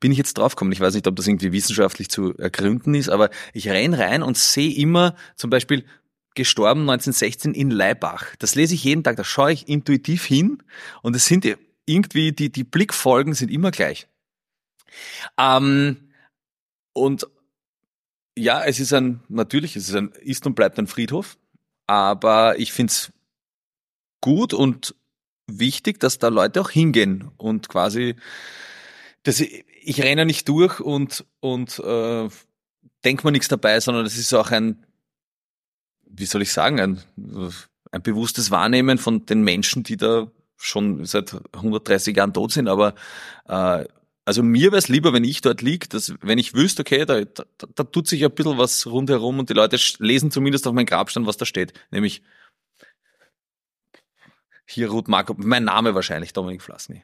[0.00, 0.72] Bin ich jetzt draufgekommen.
[0.72, 4.36] Ich weiß nicht, ob das irgendwie wissenschaftlich zu ergründen ist, aber ich renn rein und
[4.36, 5.84] sehe immer zum Beispiel
[6.34, 8.34] gestorben 1916 in Leibach.
[8.38, 10.62] Das lese ich jeden Tag, da schaue ich intuitiv hin
[11.02, 11.46] und es sind
[11.86, 14.08] irgendwie, die, die Blickfolgen sind immer gleich.
[15.38, 16.10] Ähm,
[16.92, 17.26] und
[18.36, 21.36] ja, es ist ein, natürlich, es ist ein, ist und bleibt ein Friedhof,
[21.86, 23.12] aber ich find's
[24.20, 24.94] gut und
[25.46, 28.16] wichtig, dass da Leute auch hingehen und quasi,
[29.24, 32.28] dass ich, renne nicht durch und, und äh,
[33.04, 34.86] denk mir nichts dabei, sondern das ist auch ein,
[36.06, 37.02] wie soll ich sagen, ein,
[37.90, 42.94] ein bewusstes Wahrnehmen von den Menschen, die da schon seit 130 Jahren tot sind, aber
[43.48, 43.84] äh,
[44.26, 47.24] also mir wäre es lieber, wenn ich dort lieg, dass wenn ich wüsste, okay, da,
[47.24, 50.86] da, da tut sich ein bisschen was rundherum und die Leute lesen zumindest auf meinen
[50.86, 52.22] Grabstein, was da steht, nämlich
[54.66, 57.02] hier Ruth Marco, mein Name wahrscheinlich, Dominik Flassny.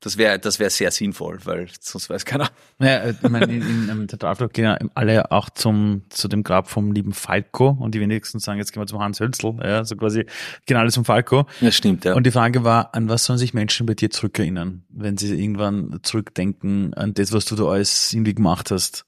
[0.00, 2.48] Das wäre das wäre sehr sinnvoll, weil sonst weiß keiner.
[2.78, 6.92] Naja, ich meine, in, in, Theaterflug gehen ja alle auch zum, zu dem Grab vom
[6.92, 10.24] lieben Falco und die wenigsten sagen, jetzt gehen wir zum Hans Hölzl, ja, so quasi,
[10.66, 11.46] gehen alle zum Falco.
[11.60, 12.14] Ja, stimmt, ja.
[12.14, 15.98] Und die Frage war, an was sollen sich Menschen bei dir zurückerinnern, wenn sie irgendwann
[16.04, 19.04] zurückdenken an das, was du da alles irgendwie gemacht hast?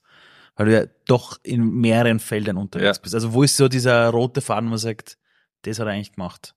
[0.56, 3.02] Weil du ja doch in mehreren Feldern unterwegs Ja.
[3.02, 3.14] bist.
[3.14, 5.18] Also wo ist so dieser rote Faden, wo man sagt,
[5.62, 6.54] das hat er eigentlich gemacht?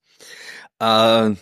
[0.80, 1.36] Äh,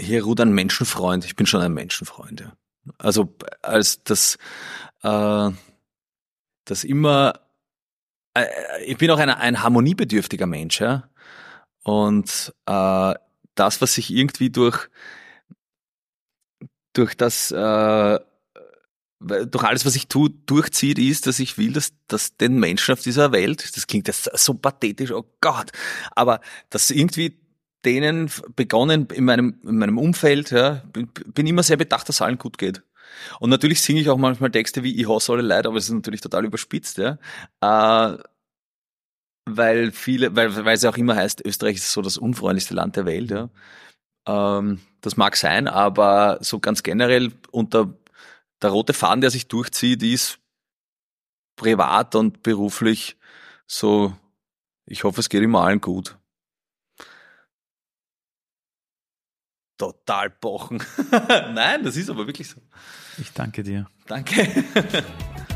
[0.00, 1.24] hier ruht ein Menschenfreund.
[1.24, 2.40] Ich bin schon ein Menschenfreund.
[2.40, 2.52] Ja.
[2.98, 4.38] Also als das,
[5.02, 5.50] äh,
[6.64, 7.40] das immer,
[8.34, 8.46] äh,
[8.86, 10.80] ich bin auch ein, ein harmoniebedürftiger Mensch.
[10.80, 11.08] Ja?
[11.82, 13.14] Und äh,
[13.54, 14.88] das, was sich irgendwie durch
[16.92, 18.18] durch das äh,
[19.20, 23.02] durch alles, was ich tue, durchzieht, ist, dass ich will, dass, dass den Menschen auf
[23.02, 25.72] dieser Welt, das klingt jetzt so pathetisch, oh Gott,
[26.12, 26.40] aber
[26.70, 27.38] dass irgendwie
[27.84, 32.38] denen begonnen in meinem, in meinem Umfeld, ja, bin, bin immer sehr bedacht, dass allen
[32.38, 32.82] gut geht.
[33.40, 35.94] Und natürlich singe ich auch manchmal Texte wie Ich hasse alle Leute, aber es ist
[35.94, 37.18] natürlich total überspitzt, ja.
[37.60, 38.18] Äh,
[39.46, 42.96] weil viele, weil, weil es ja auch immer heißt, Österreich ist so das unfreundlichste Land
[42.96, 43.48] der Welt, ja.
[44.26, 47.94] Ähm, das mag sein, aber so ganz generell unter
[48.62, 50.38] der rote Faden, der sich durchzieht, ist
[51.56, 53.16] privat und beruflich
[53.66, 54.14] so,
[54.86, 56.18] ich hoffe, es geht immer allen gut.
[59.80, 60.82] Total bochen.
[61.54, 62.60] Nein, das ist aber wirklich so.
[63.16, 63.86] Ich danke dir.
[64.06, 64.46] Danke.